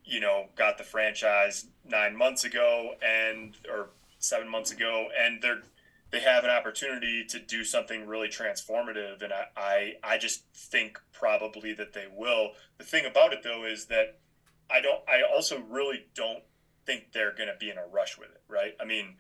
you 0.05 0.21
know, 0.21 0.47
got 0.57 0.79
the 0.79 0.85
franchise 0.85 1.67
nine 1.85 2.17
months 2.17 2.45
ago 2.45 2.95
and 3.03 3.57
or 3.71 3.91
seven 4.19 4.49
months 4.49 4.73
ago, 4.73 5.09
and 5.19 5.43
they're 5.43 5.63
they 6.15 6.21
have 6.21 6.45
an 6.45 6.51
opportunity 6.51 7.25
to 7.25 7.41
do 7.41 7.65
something 7.65 8.07
really 8.07 8.29
transformative 8.29 9.21
and 9.21 9.33
I, 9.33 9.47
I, 9.57 9.93
I 10.05 10.17
just 10.17 10.45
think 10.55 11.01
probably 11.13 11.73
that 11.75 11.93
they 11.93 12.07
will 12.15 12.53
the 12.79 12.85
thing 12.85 13.05
about 13.05 13.33
it 13.33 13.43
though 13.43 13.65
is 13.65 13.87
that 13.87 14.19
i 14.71 14.81
don't 14.81 15.01
i 15.09 15.23
also 15.29 15.61
really 15.69 16.07
don't 16.15 16.45
think 16.87 17.11
they're 17.13 17.35
going 17.35 17.49
to 17.49 17.57
be 17.59 17.69
in 17.69 17.79
a 17.79 17.87
rush 17.93 18.17
with 18.17 18.31
it 18.31 18.43
right 18.47 18.77
i 18.81 18.85
mean 18.85 19.17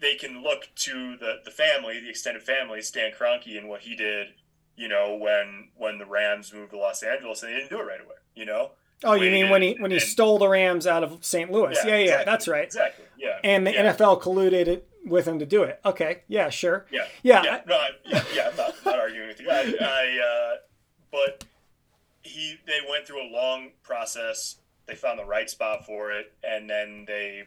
they 0.00 0.16
can 0.16 0.42
look 0.42 0.70
to 0.74 1.16
the 1.18 1.36
the 1.44 1.52
family 1.52 2.00
the 2.00 2.10
extended 2.10 2.42
family 2.42 2.82
stan 2.82 3.12
Kroenke 3.12 3.56
and 3.56 3.68
what 3.68 3.82
he 3.82 3.94
did 3.94 4.28
you 4.76 4.88
know 4.88 5.14
when 5.14 5.68
when 5.76 5.98
the 5.98 6.06
rams 6.06 6.52
moved 6.52 6.72
to 6.72 6.78
los 6.78 7.04
angeles 7.04 7.44
and 7.44 7.52
they 7.52 7.56
didn't 7.56 7.70
do 7.70 7.78
it 7.78 7.84
right 7.84 8.00
away 8.00 8.16
you 8.34 8.44
know 8.44 8.72
Oh, 9.04 9.14
you 9.14 9.30
mean 9.30 9.48
when 9.48 9.62
he 9.62 9.76
when 9.78 9.92
he 9.92 9.98
and, 9.98 10.06
stole 10.06 10.40
the 10.40 10.48
Rams 10.48 10.84
out 10.84 11.04
of 11.04 11.24
St. 11.24 11.52
Louis? 11.52 11.78
Yeah, 11.84 11.90
yeah, 11.90 11.96
yeah 11.96 12.02
exactly, 12.02 12.24
that's 12.24 12.48
right. 12.48 12.64
Exactly. 12.64 13.04
Yeah. 13.16 13.38
And 13.44 13.64
the 13.64 13.72
yeah. 13.72 13.94
NFL 13.94 14.20
colluded 14.20 14.66
with 15.08 15.26
him 15.26 15.38
to 15.38 15.46
do 15.46 15.62
it. 15.62 15.80
Okay. 15.84 16.22
Yeah. 16.28 16.50
Sure. 16.50 16.86
Yeah. 16.90 17.06
Yeah. 17.22 17.42
Yeah. 17.44 17.60
No, 17.66 17.76
I, 17.76 17.88
yeah, 18.04 18.24
yeah. 18.34 18.48
I'm 18.50 18.56
not, 18.56 18.74
not 18.84 18.98
arguing 18.98 19.28
with 19.28 19.40
you. 19.40 19.50
I, 19.50 19.74
I 19.80 20.52
uh, 20.52 20.56
but 21.10 21.44
he 22.22 22.56
they 22.66 22.80
went 22.88 23.06
through 23.06 23.22
a 23.22 23.30
long 23.30 23.70
process. 23.82 24.56
They 24.86 24.94
found 24.94 25.18
the 25.18 25.24
right 25.24 25.48
spot 25.50 25.84
for 25.84 26.12
it, 26.12 26.32
and 26.42 26.68
then 26.68 27.04
they, 27.06 27.44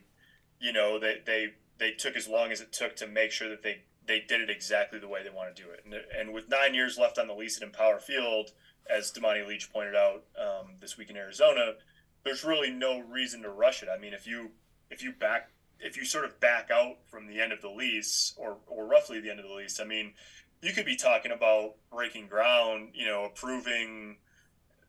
you 0.60 0.74
know, 0.74 1.00
they 1.00 1.21
they 1.26 1.54
they 1.78 1.91
took 1.91 2.15
as 2.15 2.28
long 2.28 2.52
as 2.52 2.62
it 2.62 2.71
took 2.71 2.95
to 2.97 3.08
make 3.08 3.32
sure 3.32 3.50
that 3.50 3.63
they 3.63 3.84
they 4.06 4.19
did 4.19 4.41
it 4.41 4.50
exactly 4.50 5.00
the 5.00 5.08
way 5.08 5.24
they 5.24 5.30
want 5.30 5.56
to 5.56 5.62
do 5.62 5.69
it. 5.69 5.84
And, 5.86 5.93
and 6.17 6.34
with 6.34 6.50
nine 6.50 6.74
years 6.74 6.97
left 6.97 7.17
on 7.17 7.28
the 7.28 7.34
lease 7.34 7.58
at 7.58 7.63
Empower 7.63 8.00
Field, 8.00 8.52
as 8.89 9.12
Damani 9.12 9.47
Leech 9.47 9.71
pointed 9.71 9.95
out 9.95 10.24
um, 10.39 10.76
this 10.80 10.97
week 10.97 11.10
in 11.10 11.17
Arizona, 11.17 11.74
there's 12.24 12.43
really 12.43 12.71
no 12.71 13.00
reason 13.00 13.41
to 13.43 13.50
rush 13.50 13.84
it. 13.84 13.89
I 13.89 14.00
mean, 14.00 14.13
if 14.13 14.28
you 14.28 14.52
if 14.89 15.04
you 15.04 15.12
back 15.13 15.52
if 15.82 15.98
you 15.98 16.06
sort 16.06 16.26
of 16.26 16.39
back 16.39 16.70
out 16.72 16.98
from 17.10 17.28
the 17.28 17.41
end 17.41 17.52
of 17.52 17.62
the 17.62 17.70
lease 17.70 18.34
or 18.38 18.58
or 18.67 18.86
roughly 18.86 19.20
the 19.20 19.30
end 19.30 19.39
of 19.39 19.48
the 19.48 19.54
lease, 19.54 19.80
I 19.80 19.84
mean, 19.84 20.13
you 20.62 20.74
could 20.74 20.86
be 20.86 20.96
talking 20.96 21.32
about 21.32 21.76
breaking 21.91 22.28
ground, 22.28 22.89
you 22.94 23.06
know, 23.06 23.26
approving 23.26 24.17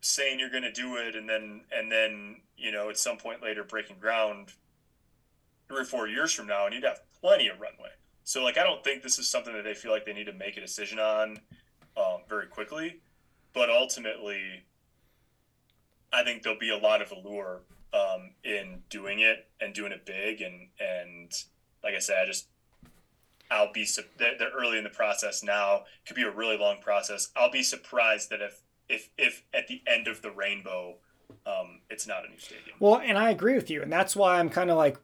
saying 0.01 0.39
you're 0.41 0.51
going 0.51 0.65
to 0.65 0.73
do 0.73 0.97
it 0.97 1.15
and 1.17 1.29
then 1.29 1.63
and 1.73 1.91
then, 1.91 2.41
you 2.57 2.71
know, 2.73 2.91
at 2.91 2.99
some 2.99 3.17
point 3.17 3.43
later 3.43 3.65
breaking 3.65 3.97
ground 3.99 4.49
3 5.69 5.81
or 5.81 5.85
4 5.85 6.09
years 6.09 6.33
from 6.33 6.47
now 6.47 6.67
and 6.67 6.75
you'd 6.75 6.85
have 6.85 7.01
plenty 7.21 7.49
of 7.49 7.61
runway. 7.61 7.91
So 8.25 8.43
like 8.43 8.59
I 8.59 8.63
don't 8.63 8.85
think 8.85 9.03
this 9.03 9.19
is 9.19 9.29
something 9.29 9.55
that 9.55 9.65
they 9.65 9.75
feel 9.75 9.93
like 9.93 10.05
they 10.05 10.13
need 10.13 10.27
to 10.27 10.33
make 10.33 10.57
a 10.57 10.61
decision 10.61 10.99
on 10.99 11.41
um, 11.97 12.23
very 12.29 12.47
quickly, 12.47 13.01
but 13.53 13.71
ultimately 13.71 14.65
I 16.13 16.23
think 16.25 16.43
there'll 16.43 16.59
be 16.59 16.71
a 16.71 16.77
lot 16.77 17.01
of 17.01 17.11
allure 17.13 17.63
um, 17.93 18.31
in 18.45 18.83
doing 18.89 19.21
it 19.21 19.49
and 19.61 19.75
doing 19.75 19.93
it 19.93 20.05
big. 20.05 20.41
And 20.41 20.69
and 20.81 21.33
like 21.83 21.95
I 21.95 21.99
said, 21.99 22.17
I 22.23 22.27
just 22.27 22.47
I'll 23.51 23.73
be 23.73 23.87
they're, 24.19 24.39
they're 24.39 24.51
early 24.51 24.79
in 24.79 24.85
the 24.85 24.91
process 24.91 25.43
now. 25.43 25.85
Could 26.07 26.17
be 26.17 26.23
a 26.23 26.31
really 26.31 26.57
long 26.57 26.81
process. 26.81 27.31
I'll 27.37 27.51
be 27.51 27.63
surprised 27.63 28.31
that 28.31 28.41
if 28.41 28.63
if 28.89 29.11
if 29.19 29.43
at 29.53 29.69
the 29.69 29.83
end 29.87 30.09
of 30.09 30.23
the 30.23 30.31
rainbow, 30.31 30.97
um, 31.47 31.81
it's 31.91 32.07
not 32.07 32.25
a 32.25 32.29
new 32.29 32.39
stadium. 32.39 32.77
Well, 32.81 33.01
and 33.05 33.19
I 33.19 33.31
agree 33.31 33.55
with 33.55 33.71
you, 33.71 33.83
and 33.83 33.93
that's 33.93 34.17
why 34.17 34.39
I'm 34.39 34.49
kind 34.49 34.71
of 34.71 34.77
like, 34.77 34.99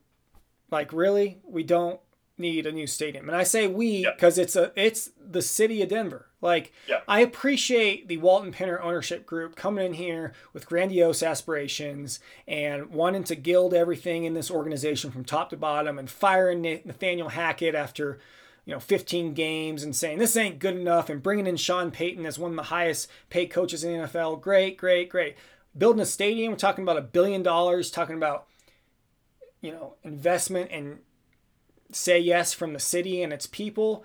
like 0.70 0.92
really, 0.92 1.38
we 1.44 1.62
don't 1.62 2.00
need 2.38 2.66
a 2.66 2.72
new 2.72 2.86
stadium. 2.86 3.28
And 3.28 3.36
I 3.36 3.42
say 3.42 3.66
we 3.66 4.04
because 4.04 4.38
yeah. 4.38 4.44
it's 4.44 4.56
a 4.56 4.72
it's 4.76 5.10
the 5.18 5.42
city 5.42 5.82
of 5.82 5.88
Denver. 5.88 6.27
Like 6.40 6.72
yeah. 6.88 7.00
I 7.08 7.20
appreciate 7.20 8.06
the 8.06 8.18
Walton 8.18 8.52
Penner 8.52 8.80
ownership 8.80 9.26
group 9.26 9.56
coming 9.56 9.84
in 9.84 9.94
here 9.94 10.32
with 10.52 10.66
grandiose 10.66 11.22
aspirations 11.22 12.20
and 12.46 12.90
wanting 12.90 13.24
to 13.24 13.34
gild 13.34 13.74
everything 13.74 14.24
in 14.24 14.34
this 14.34 14.50
organization 14.50 15.10
from 15.10 15.24
top 15.24 15.50
to 15.50 15.56
bottom 15.56 15.98
and 15.98 16.08
firing 16.08 16.62
Nathaniel 16.62 17.30
Hackett 17.30 17.74
after 17.74 18.20
you 18.64 18.72
know 18.72 18.80
15 18.80 19.34
games 19.34 19.82
and 19.82 19.96
saying 19.96 20.18
this 20.18 20.36
ain't 20.36 20.60
good 20.60 20.76
enough 20.76 21.10
and 21.10 21.22
bringing 21.22 21.46
in 21.46 21.56
Sean 21.56 21.90
Payton 21.90 22.24
as 22.24 22.38
one 22.38 22.52
of 22.52 22.56
the 22.56 22.64
highest 22.64 23.10
paid 23.30 23.46
coaches 23.46 23.82
in 23.82 23.92
the 23.92 24.06
NFL. 24.06 24.40
Great, 24.40 24.76
great, 24.76 25.08
great. 25.08 25.36
Building 25.76 26.02
a 26.02 26.06
stadium, 26.06 26.52
we're 26.52 26.58
talking 26.58 26.84
about 26.84 26.96
a 26.96 27.02
billion 27.02 27.42
dollars, 27.42 27.90
talking 27.90 28.16
about 28.16 28.46
you 29.60 29.72
know 29.72 29.94
investment 30.04 30.70
and 30.70 30.98
say 31.90 32.20
yes 32.20 32.52
from 32.52 32.74
the 32.74 32.78
city 32.78 33.22
and 33.22 33.32
its 33.32 33.46
people. 33.46 34.04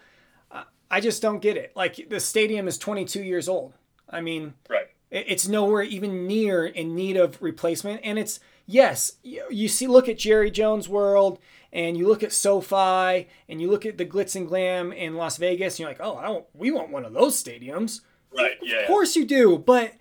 I 0.94 1.00
just 1.00 1.24
don't 1.24 1.42
get 1.42 1.58
it. 1.58 1.72
Like 1.76 2.08
the 2.08 2.20
stadium 2.20 2.68
is 2.68 2.78
22 2.78 3.24
years 3.24 3.50
old. 3.50 3.74
I 4.08 4.22
mean, 4.22 4.54
right. 4.70 4.86
It's 5.10 5.48
nowhere 5.48 5.82
even 5.82 6.28
near 6.28 6.68
in 6.68 6.94
need 6.94 7.18
of 7.18 7.42
replacement. 7.42 8.02
And 8.04 8.20
it's 8.20 8.40
yes, 8.68 9.14
you 9.24 9.68
see, 9.68 9.88
look 9.88 10.08
at 10.08 10.20
Jerry 10.20 10.52
Jones 10.52 10.88
World, 10.88 11.40
and 11.72 11.98
you 11.98 12.08
look 12.08 12.22
at 12.22 12.32
SoFi, 12.32 13.28
and 13.50 13.60
you 13.60 13.72
look 13.72 13.88
at 13.88 13.98
the 13.98 14.06
glitz 14.06 14.36
and 14.36 14.48
glam 14.48 14.94
in 14.94 15.16
Las 15.16 15.38
Vegas. 15.38 15.74
And 15.74 15.80
you're 15.80 15.90
like, 15.90 16.00
oh, 16.00 16.18
I 16.18 16.24
don't. 16.24 16.46
We 16.54 16.70
want 16.70 16.92
one 16.92 17.06
of 17.06 17.14
those 17.14 17.42
stadiums. 17.44 18.02
Right. 18.36 18.58
Yeah. 18.62 18.82
Of 18.82 18.88
course 18.88 19.16
you 19.16 19.26
do, 19.26 19.58
but 19.58 19.94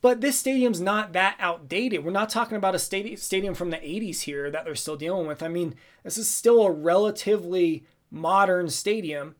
but 0.00 0.20
this 0.20 0.38
stadium's 0.38 0.80
not 0.80 1.12
that 1.12 1.38
outdated. 1.40 2.04
We're 2.04 2.12
not 2.12 2.30
talking 2.30 2.56
about 2.56 2.76
a 2.76 2.78
stadium 2.78 3.54
from 3.54 3.70
the 3.70 3.78
80s 3.78 4.20
here 4.20 4.48
that 4.48 4.64
they're 4.64 4.76
still 4.76 4.96
dealing 4.96 5.26
with. 5.26 5.42
I 5.42 5.48
mean, 5.48 5.74
this 6.04 6.18
is 6.18 6.28
still 6.28 6.62
a 6.62 6.70
relatively 6.70 7.84
modern 8.12 8.68
stadium 8.70 9.34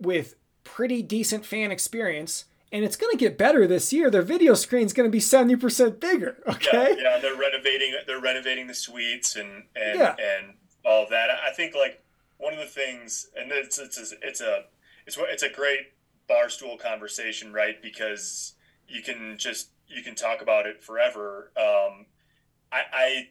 with 0.00 0.34
pretty 0.64 1.02
decent 1.02 1.44
fan 1.44 1.70
experience. 1.70 2.44
And 2.72 2.84
it's 2.84 2.96
going 2.96 3.10
to 3.10 3.16
get 3.16 3.36
better 3.36 3.66
this 3.66 3.92
year. 3.92 4.10
Their 4.10 4.22
video 4.22 4.54
screen's 4.54 4.92
going 4.92 5.08
to 5.08 5.10
be 5.10 5.18
70% 5.18 5.98
bigger. 5.98 6.36
Okay. 6.46 6.94
Yeah, 6.96 7.14
yeah, 7.14 7.18
they're 7.18 7.36
renovating. 7.36 7.94
They're 8.06 8.20
renovating 8.20 8.68
the 8.68 8.74
suites 8.74 9.34
and 9.34 9.64
and 9.74 9.98
yeah. 9.98 10.14
and 10.18 10.54
all 10.84 11.02
of 11.02 11.10
that. 11.10 11.30
I 11.30 11.52
think 11.52 11.74
like 11.74 12.02
one 12.38 12.52
of 12.52 12.60
the 12.60 12.66
things, 12.66 13.28
and 13.36 13.50
it's 13.50 13.78
it's 13.78 13.98
a, 13.98 14.16
it's 14.22 14.40
a 14.40 14.64
it's 15.06 15.18
it's 15.18 15.42
a 15.42 15.50
great 15.50 15.92
barstool 16.30 16.78
conversation, 16.78 17.52
right? 17.52 17.82
Because 17.82 18.54
you 18.88 19.02
can 19.02 19.36
just 19.36 19.70
you 19.88 20.02
can 20.02 20.14
talk 20.14 20.40
about 20.40 20.66
it 20.66 20.82
forever. 20.82 21.50
Um, 21.56 22.06
I, 22.70 22.82
I 22.92 23.28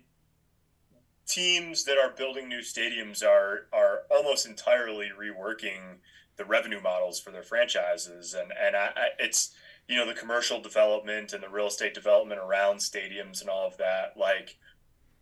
teams 1.25 1.85
that 1.85 1.97
are 1.97 2.09
building 2.09 2.49
new 2.49 2.59
stadiums 2.59 3.23
are 3.23 3.67
are 3.71 4.01
almost 4.11 4.45
entirely 4.45 5.09
reworking 5.17 5.99
the 6.39 6.45
revenue 6.45 6.81
models 6.81 7.19
for 7.19 7.29
their 7.29 7.43
franchises, 7.43 8.33
and 8.33 8.51
and 8.59 8.75
I, 8.75 8.85
I, 8.95 9.07
it's 9.19 9.53
you 9.87 9.95
know 9.97 10.07
the 10.07 10.19
commercial 10.19 10.59
development 10.59 11.33
and 11.33 11.43
the 11.43 11.49
real 11.49 11.67
estate 11.67 11.93
development 11.93 12.39
around 12.39 12.77
stadiums 12.77 13.41
and 13.41 13.49
all 13.49 13.67
of 13.67 13.77
that. 13.77 14.13
Like 14.17 14.57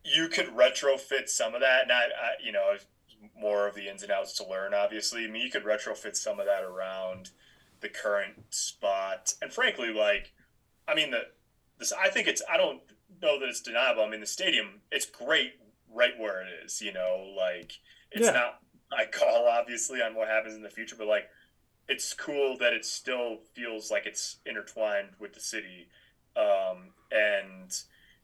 you 0.05 0.29
could 0.29 0.55
retrofit 0.55 1.27
some 1.27 1.55
of 1.55 1.61
that, 1.61 1.87
not 1.89 2.09
you 2.41 2.53
know 2.53 2.75
more 3.37 3.67
of 3.67 3.75
the 3.75 3.89
ins 3.89 4.03
and 4.03 4.11
outs 4.11 4.37
to 4.37 4.47
learn. 4.47 4.73
Obviously, 4.73 5.25
I 5.25 5.27
mean 5.27 5.41
you 5.41 5.49
could 5.51 5.65
retrofit 5.65 6.15
some 6.15 6.39
of 6.39 6.45
that 6.45 6.63
around 6.63 7.31
the 7.81 7.89
current 7.89 8.45
spot, 8.51 9.33
and 9.41 9.51
frankly, 9.51 9.91
like 9.91 10.33
I 10.87 10.93
mean 10.93 11.11
the 11.11 11.21
this 11.79 11.91
I 11.91 12.09
think 12.09 12.27
it's 12.27 12.43
I 12.49 12.57
don't 12.57 12.81
know 13.21 13.39
that 13.39 13.49
it's 13.49 13.61
deniable. 13.61 14.03
I 14.03 14.09
mean 14.09 14.21
the 14.21 14.27
stadium 14.27 14.81
it's 14.91 15.07
great 15.07 15.53
right 15.91 16.17
where 16.19 16.41
it 16.41 16.47
is. 16.63 16.79
You 16.79 16.93
know, 16.93 17.33
like 17.35 17.73
it's 18.11 18.27
yeah. 18.27 18.33
not 18.33 18.59
I 18.91 19.05
call 19.05 19.47
obviously 19.47 20.01
on 20.01 20.15
what 20.15 20.27
happens 20.27 20.55
in 20.55 20.61
the 20.61 20.69
future, 20.69 20.95
but 20.97 21.07
like 21.07 21.29
it's 21.87 22.13
cool 22.13 22.57
that 22.59 22.73
it 22.73 22.85
still 22.85 23.37
feels 23.53 23.89
like 23.91 24.05
it's 24.05 24.37
intertwined 24.45 25.09
with 25.19 25.33
the 25.33 25.39
city. 25.39 25.87
Um, 26.35 26.93
and 27.11 27.75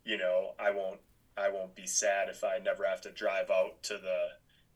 you 0.05 0.17
know, 0.17 0.53
I 0.59 0.71
won't 0.71 0.99
I 1.37 1.49
won't 1.49 1.75
be 1.75 1.87
sad 1.87 2.29
if 2.29 2.43
I 2.43 2.59
never 2.59 2.85
have 2.85 3.01
to 3.01 3.11
drive 3.11 3.49
out 3.49 3.81
to 3.83 3.93
the 3.93 4.27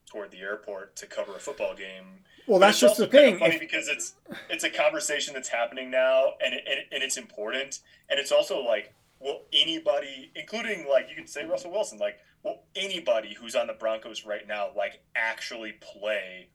toward 0.10 0.32
the 0.32 0.40
airport 0.40 0.96
to 0.96 1.06
cover 1.06 1.36
a 1.36 1.40
football 1.40 1.76
game. 1.76 2.24
Well, 2.48 2.60
that's 2.60 2.80
just 2.80 2.98
the 2.98 3.08
thing. 3.08 3.40
funny 3.40 3.56
if... 3.56 3.60
because 3.60 3.88
it's 3.88 4.16
it's 4.50 4.64
a 4.64 4.70
conversation 4.70 5.34
that's 5.34 5.50
happening 5.50 5.92
now, 5.92 6.34
and 6.44 6.54
it, 6.54 6.64
and, 6.66 6.80
and 6.92 7.04
it's 7.04 7.18
important, 7.18 7.80
and 8.10 8.20
it's 8.20 8.32
also 8.32 8.60
like, 8.64 8.94
will 9.20 9.42
anybody, 9.54 10.32
including 10.36 10.88
like 10.90 11.10
you 11.10 11.16
could 11.16 11.30
say 11.30 11.46
Russell 11.46 11.72
Wilson, 11.72 11.98
like 11.98 12.18
will 12.44 12.62
anybody 12.76 13.36
who's 13.40 13.56
on 13.56 13.68
the 13.68 13.74
Broncos 13.74 14.26
right 14.26 14.48
now 14.48 14.70
like 14.76 15.02
actually 15.16 15.74
play 15.74 16.50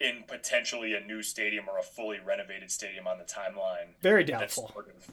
in 0.00 0.24
potentially 0.26 0.94
a 0.94 1.00
new 1.00 1.22
stadium 1.22 1.66
or 1.68 1.78
a 1.78 1.82
fully 1.82 2.18
renovated 2.24 2.70
stadium 2.70 3.06
on 3.06 3.18
the 3.18 3.24
timeline? 3.24 3.94
Very 4.02 4.24
doubtful. 4.24 4.70
Sort 4.72 4.88
of 4.88 5.10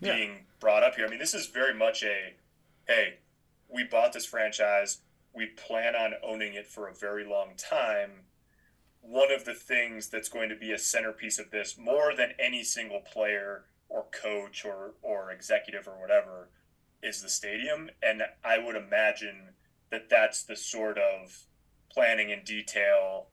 being 0.00 0.30
yeah. 0.30 0.38
brought 0.60 0.82
up 0.82 0.94
here. 0.94 1.06
I 1.06 1.10
mean, 1.10 1.18
this 1.18 1.34
is 1.34 1.46
very 1.46 1.74
much 1.74 2.02
a 2.02 2.34
hey, 2.86 3.18
we 3.68 3.84
bought 3.84 4.12
this 4.12 4.26
franchise. 4.26 4.98
We 5.34 5.46
plan 5.46 5.94
on 5.94 6.14
owning 6.22 6.54
it 6.54 6.66
for 6.66 6.88
a 6.88 6.94
very 6.94 7.24
long 7.24 7.50
time. 7.56 8.10
One 9.00 9.30
of 9.30 9.44
the 9.44 9.54
things 9.54 10.08
that's 10.08 10.28
going 10.28 10.48
to 10.48 10.56
be 10.56 10.72
a 10.72 10.78
centerpiece 10.78 11.38
of 11.38 11.50
this, 11.50 11.76
more 11.78 12.14
than 12.16 12.32
any 12.38 12.64
single 12.64 13.00
player 13.00 13.64
or 13.96 14.04
coach 14.12 14.64
or, 14.64 14.92
or 15.02 15.32
executive 15.32 15.88
or 15.88 15.98
whatever, 15.98 16.50
is 17.02 17.22
the 17.22 17.28
stadium, 17.28 17.90
and 18.02 18.22
I 18.44 18.58
would 18.58 18.76
imagine 18.76 19.50
that 19.90 20.08
that's 20.10 20.42
the 20.42 20.56
sort 20.56 20.98
of 20.98 21.44
planning 21.90 22.30
in 22.30 22.42
detail 22.44 23.28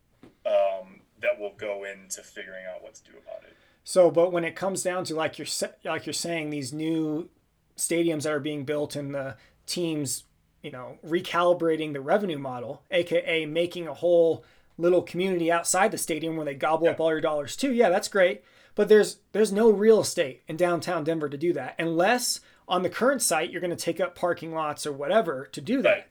um, 0.46 1.02
that 1.22 1.40
will 1.40 1.54
go 1.58 1.84
into 1.84 2.22
figuring 2.22 2.66
out 2.66 2.82
what 2.82 2.96
to 2.96 3.04
do 3.04 3.12
about 3.12 3.44
it. 3.44 3.56
So, 3.84 4.10
but 4.10 4.32
when 4.32 4.46
it 4.46 4.56
comes 4.56 4.84
down 4.84 5.04
to 5.06 5.16
like 5.16 5.38
you're 5.38 5.48
like 5.84 6.06
you're 6.06 6.14
saying, 6.14 6.50
these 6.50 6.72
new 6.72 7.30
stadiums 7.78 8.24
that 8.24 8.32
are 8.32 8.40
being 8.40 8.64
built 8.64 8.96
and 8.96 9.14
the 9.14 9.36
teams, 9.66 10.24
you 10.62 10.72
know, 10.72 10.98
recalibrating 11.06 11.94
the 11.94 12.02
revenue 12.02 12.40
model, 12.40 12.84
aka 12.92 13.46
making 13.46 13.88
a 13.88 13.94
whole 13.94 14.46
little 14.78 15.02
community 15.02 15.52
outside 15.52 15.92
the 15.92 15.98
stadium 15.98 16.36
where 16.36 16.46
they 16.46 16.56
gobble 16.56 16.86
yeah. 16.86 16.92
up 16.92 17.00
all 17.00 17.12
your 17.12 17.22
dollars 17.22 17.56
too. 17.56 17.74
Yeah, 17.74 17.90
that's 17.90 18.08
great. 18.08 18.44
But 18.76 18.90
there's 18.90 19.18
there's 19.32 19.52
no 19.52 19.70
real 19.70 20.00
estate 20.02 20.42
in 20.48 20.58
downtown 20.58 21.04
Denver 21.04 21.30
to 21.30 21.38
do 21.38 21.54
that 21.54 21.76
unless 21.78 22.40
on 22.68 22.84
the 22.84 22.90
current 22.90 23.22
site, 23.22 23.52
you're 23.52 23.62
going 23.62 23.76
to 23.76 23.76
take 23.76 24.00
up 24.00 24.16
parking 24.16 24.54
lots 24.54 24.86
or 24.86 24.94
whatever 24.94 25.48
to 25.52 25.62
do 25.62 25.82
that. 25.82 25.90
Right. 25.90 26.06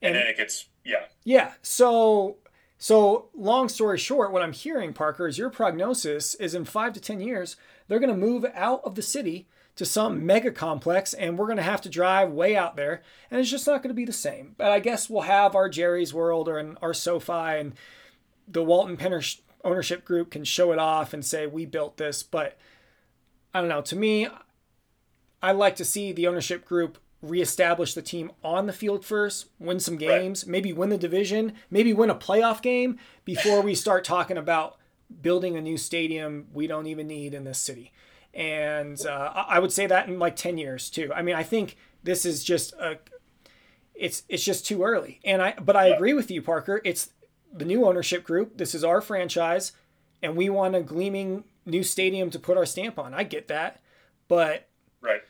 And, 0.00 0.16
and 0.16 0.16
then 0.16 0.26
it 0.26 0.36
gets, 0.36 0.66
yeah. 0.84 1.04
Yeah. 1.24 1.52
So, 1.62 2.38
so 2.78 3.28
long 3.34 3.68
story 3.68 3.98
short, 3.98 4.32
what 4.32 4.42
I'm 4.42 4.52
hearing, 4.52 4.92
Parker, 4.92 5.28
is 5.28 5.38
your 5.38 5.50
prognosis 5.50 6.34
is 6.36 6.54
in 6.54 6.64
five 6.64 6.92
to 6.94 7.00
10 7.00 7.20
years, 7.20 7.56
they're 7.86 8.00
going 8.00 8.10
to 8.10 8.16
move 8.16 8.44
out 8.54 8.80
of 8.84 8.94
the 8.94 9.02
city 9.02 9.46
to 9.76 9.86
some 9.86 10.26
mega 10.26 10.50
complex 10.50 11.14
and 11.14 11.38
we're 11.38 11.46
going 11.46 11.56
to 11.56 11.62
have 11.62 11.80
to 11.80 11.88
drive 11.88 12.30
way 12.30 12.54
out 12.54 12.76
there 12.76 13.02
and 13.30 13.40
it's 13.40 13.50
just 13.50 13.66
not 13.66 13.82
going 13.82 13.88
to 13.88 13.94
be 13.94 14.04
the 14.04 14.12
same. 14.12 14.54
But 14.58 14.70
I 14.70 14.80
guess 14.80 15.08
we'll 15.08 15.22
have 15.22 15.54
our 15.54 15.68
Jerry's 15.68 16.12
World 16.12 16.48
or 16.48 16.76
our 16.82 16.94
SoFi 16.94 17.58
and 17.60 17.74
the 18.48 18.64
Walton 18.64 18.96
Penner 18.96 19.38
ownership 19.64 20.04
group 20.04 20.30
can 20.30 20.44
show 20.44 20.72
it 20.72 20.78
off 20.78 21.12
and 21.12 21.24
say, 21.24 21.46
we 21.46 21.66
built 21.66 21.96
this. 21.96 22.22
But 22.22 22.58
I 23.54 23.60
don't 23.60 23.68
know. 23.68 23.82
To 23.82 23.96
me, 23.96 24.28
I 25.42 25.52
like 25.52 25.76
to 25.76 25.84
see 25.84 26.12
the 26.12 26.26
ownership 26.26 26.64
group 26.64 26.98
reestablish 27.20 27.94
the 27.94 28.02
team 28.02 28.32
on 28.42 28.66
the 28.66 28.72
field 28.72 29.04
first, 29.04 29.46
win 29.58 29.78
some 29.78 29.96
games, 29.96 30.44
right. 30.44 30.50
maybe 30.50 30.72
win 30.72 30.88
the 30.88 30.98
division, 30.98 31.52
maybe 31.70 31.92
win 31.92 32.10
a 32.10 32.14
playoff 32.14 32.60
game 32.60 32.98
before 33.24 33.60
we 33.60 33.74
start 33.74 34.04
talking 34.04 34.36
about 34.36 34.76
building 35.20 35.56
a 35.56 35.60
new 35.60 35.76
stadium 35.76 36.48
we 36.52 36.66
don't 36.66 36.86
even 36.86 37.06
need 37.06 37.34
in 37.34 37.44
this 37.44 37.58
city. 37.58 37.92
And 38.34 39.04
uh, 39.06 39.44
I 39.48 39.58
would 39.58 39.72
say 39.72 39.86
that 39.86 40.08
in 40.08 40.18
like 40.18 40.36
10 40.36 40.58
years 40.58 40.90
too. 40.90 41.12
I 41.14 41.22
mean, 41.22 41.36
I 41.36 41.42
think 41.42 41.76
this 42.02 42.24
is 42.24 42.42
just 42.42 42.72
a 42.74 42.98
it's 43.94 44.22
it's 44.28 44.42
just 44.42 44.66
too 44.66 44.82
early. 44.82 45.20
And 45.24 45.42
I 45.42 45.54
but 45.60 45.76
I 45.76 45.88
agree 45.88 46.14
with 46.14 46.30
you 46.30 46.42
Parker. 46.42 46.80
It's 46.84 47.10
the 47.52 47.64
new 47.64 47.86
ownership 47.86 48.24
group. 48.24 48.58
This 48.58 48.74
is 48.74 48.84
our 48.84 49.00
franchise 49.00 49.72
and 50.22 50.36
we 50.36 50.48
want 50.48 50.74
a 50.74 50.82
gleaming 50.82 51.44
new 51.66 51.82
stadium 51.82 52.30
to 52.30 52.38
put 52.38 52.56
our 52.56 52.66
stamp 52.66 52.98
on. 52.98 53.14
I 53.14 53.24
get 53.24 53.48
that. 53.48 53.80
But 54.28 54.68
Right 55.00 55.22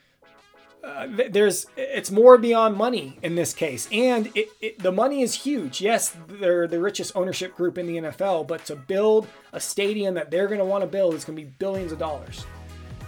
uh, 0.85 1.07
there's 1.31 1.67
it's 1.77 2.11
more 2.11 2.37
beyond 2.37 2.77
money 2.77 3.19
in 3.23 3.37
this 3.37 3.53
case, 3.53 3.89
and 3.93 4.31
it, 4.35 4.49
it, 4.61 4.79
the 4.81 4.91
money 4.91 5.23
is 5.23 5.35
huge. 5.35 5.81
Yes, 5.81 6.17
they're 6.27 6.67
the 6.67 6.81
richest 6.81 7.13
ownership 7.15 7.55
group 7.55 7.79
in 7.79 7.87
the 7.87 7.97
NFL, 7.99 8.49
but 8.49 8.65
to 8.65 8.75
build 8.75 9.29
a 9.53 9.61
stadium 9.61 10.15
that 10.15 10.31
they're 10.31 10.49
going 10.49 10.59
to 10.59 10.65
want 10.65 10.83
to 10.83 10.89
build 10.89 11.15
is 11.15 11.25
going 11.25 11.37
to 11.37 11.45
be 11.45 11.51
billions 11.59 11.93
of 11.93 11.99
dollars. 11.99 12.45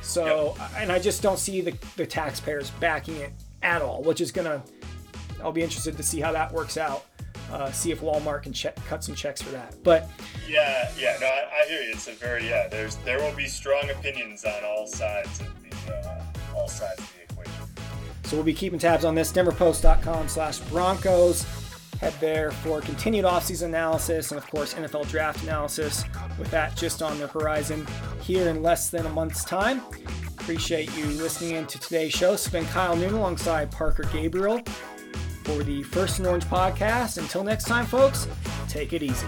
So, 0.02 0.54
yep. 0.56 0.70
and 0.76 0.92
I 0.92 0.98
just 0.98 1.22
don't 1.22 1.38
see 1.38 1.62
the, 1.62 1.76
the 1.96 2.06
taxpayers 2.06 2.70
backing 2.78 3.16
it 3.16 3.32
at 3.62 3.82
all, 3.82 4.02
which 4.02 4.20
is 4.20 4.30
going 4.30 4.46
to. 4.46 4.62
I'll 5.42 5.52
be 5.52 5.62
interested 5.62 5.96
to 5.96 6.02
see 6.02 6.20
how 6.20 6.32
that 6.32 6.52
works 6.52 6.76
out. 6.76 7.06
Uh, 7.54 7.70
see 7.70 7.92
if 7.92 8.00
Walmart 8.00 8.42
can 8.42 8.52
check, 8.52 8.74
cut 8.86 9.04
some 9.04 9.14
checks 9.14 9.40
for 9.40 9.50
that. 9.50 9.76
But 9.84 10.10
yeah, 10.48 10.90
yeah, 10.98 11.16
no, 11.20 11.26
I, 11.28 11.62
I, 11.62 11.68
hear 11.68 11.82
you. 11.82 11.92
It's 11.92 12.08
a 12.08 12.12
very 12.12 12.48
yeah. 12.48 12.66
There's 12.66 12.96
there 12.96 13.20
will 13.20 13.34
be 13.36 13.46
strong 13.46 13.88
opinions 13.90 14.44
on 14.44 14.64
all 14.64 14.88
sides 14.88 15.40
of 15.40 15.46
the 15.62 15.92
uh, 15.92 16.24
all 16.56 16.66
sides 16.66 16.98
of 16.98 17.12
the 17.14 17.22
equation. 17.22 17.52
so 18.24 18.34
we'll 18.36 18.44
be 18.44 18.54
keeping 18.54 18.80
tabs 18.80 19.04
on 19.04 19.14
this. 19.14 19.30
DenverPost.com 19.30 20.26
slash 20.26 20.58
Broncos. 20.58 21.46
Head 22.00 22.14
there 22.20 22.50
for 22.50 22.80
continued 22.80 23.24
offseason 23.24 23.66
analysis 23.66 24.32
and, 24.32 24.38
of 24.38 24.50
course, 24.50 24.74
NFL 24.74 25.08
draft 25.08 25.44
analysis 25.44 26.04
with 26.40 26.50
that 26.50 26.76
just 26.76 27.02
on 27.02 27.20
the 27.20 27.28
horizon 27.28 27.86
here 28.20 28.48
in 28.48 28.64
less 28.64 28.90
than 28.90 29.06
a 29.06 29.10
month's 29.10 29.44
time. 29.44 29.80
Appreciate 30.40 30.94
you 30.96 31.06
listening 31.06 31.54
in 31.54 31.66
to 31.68 31.78
today's 31.78 32.12
show. 32.12 32.32
It's 32.32 32.48
been 32.48 32.66
Kyle 32.66 32.96
Newman 32.96 33.14
alongside 33.14 33.70
Parker 33.70 34.02
Gabriel 34.12 34.60
for 35.44 35.62
the 35.62 35.82
First 35.82 36.18
and 36.18 36.26
Orange 36.26 36.44
podcast. 36.46 37.18
Until 37.18 37.44
next 37.44 37.64
time, 37.64 37.86
folks, 37.86 38.26
take 38.68 38.92
it 38.92 39.02
easy. 39.02 39.26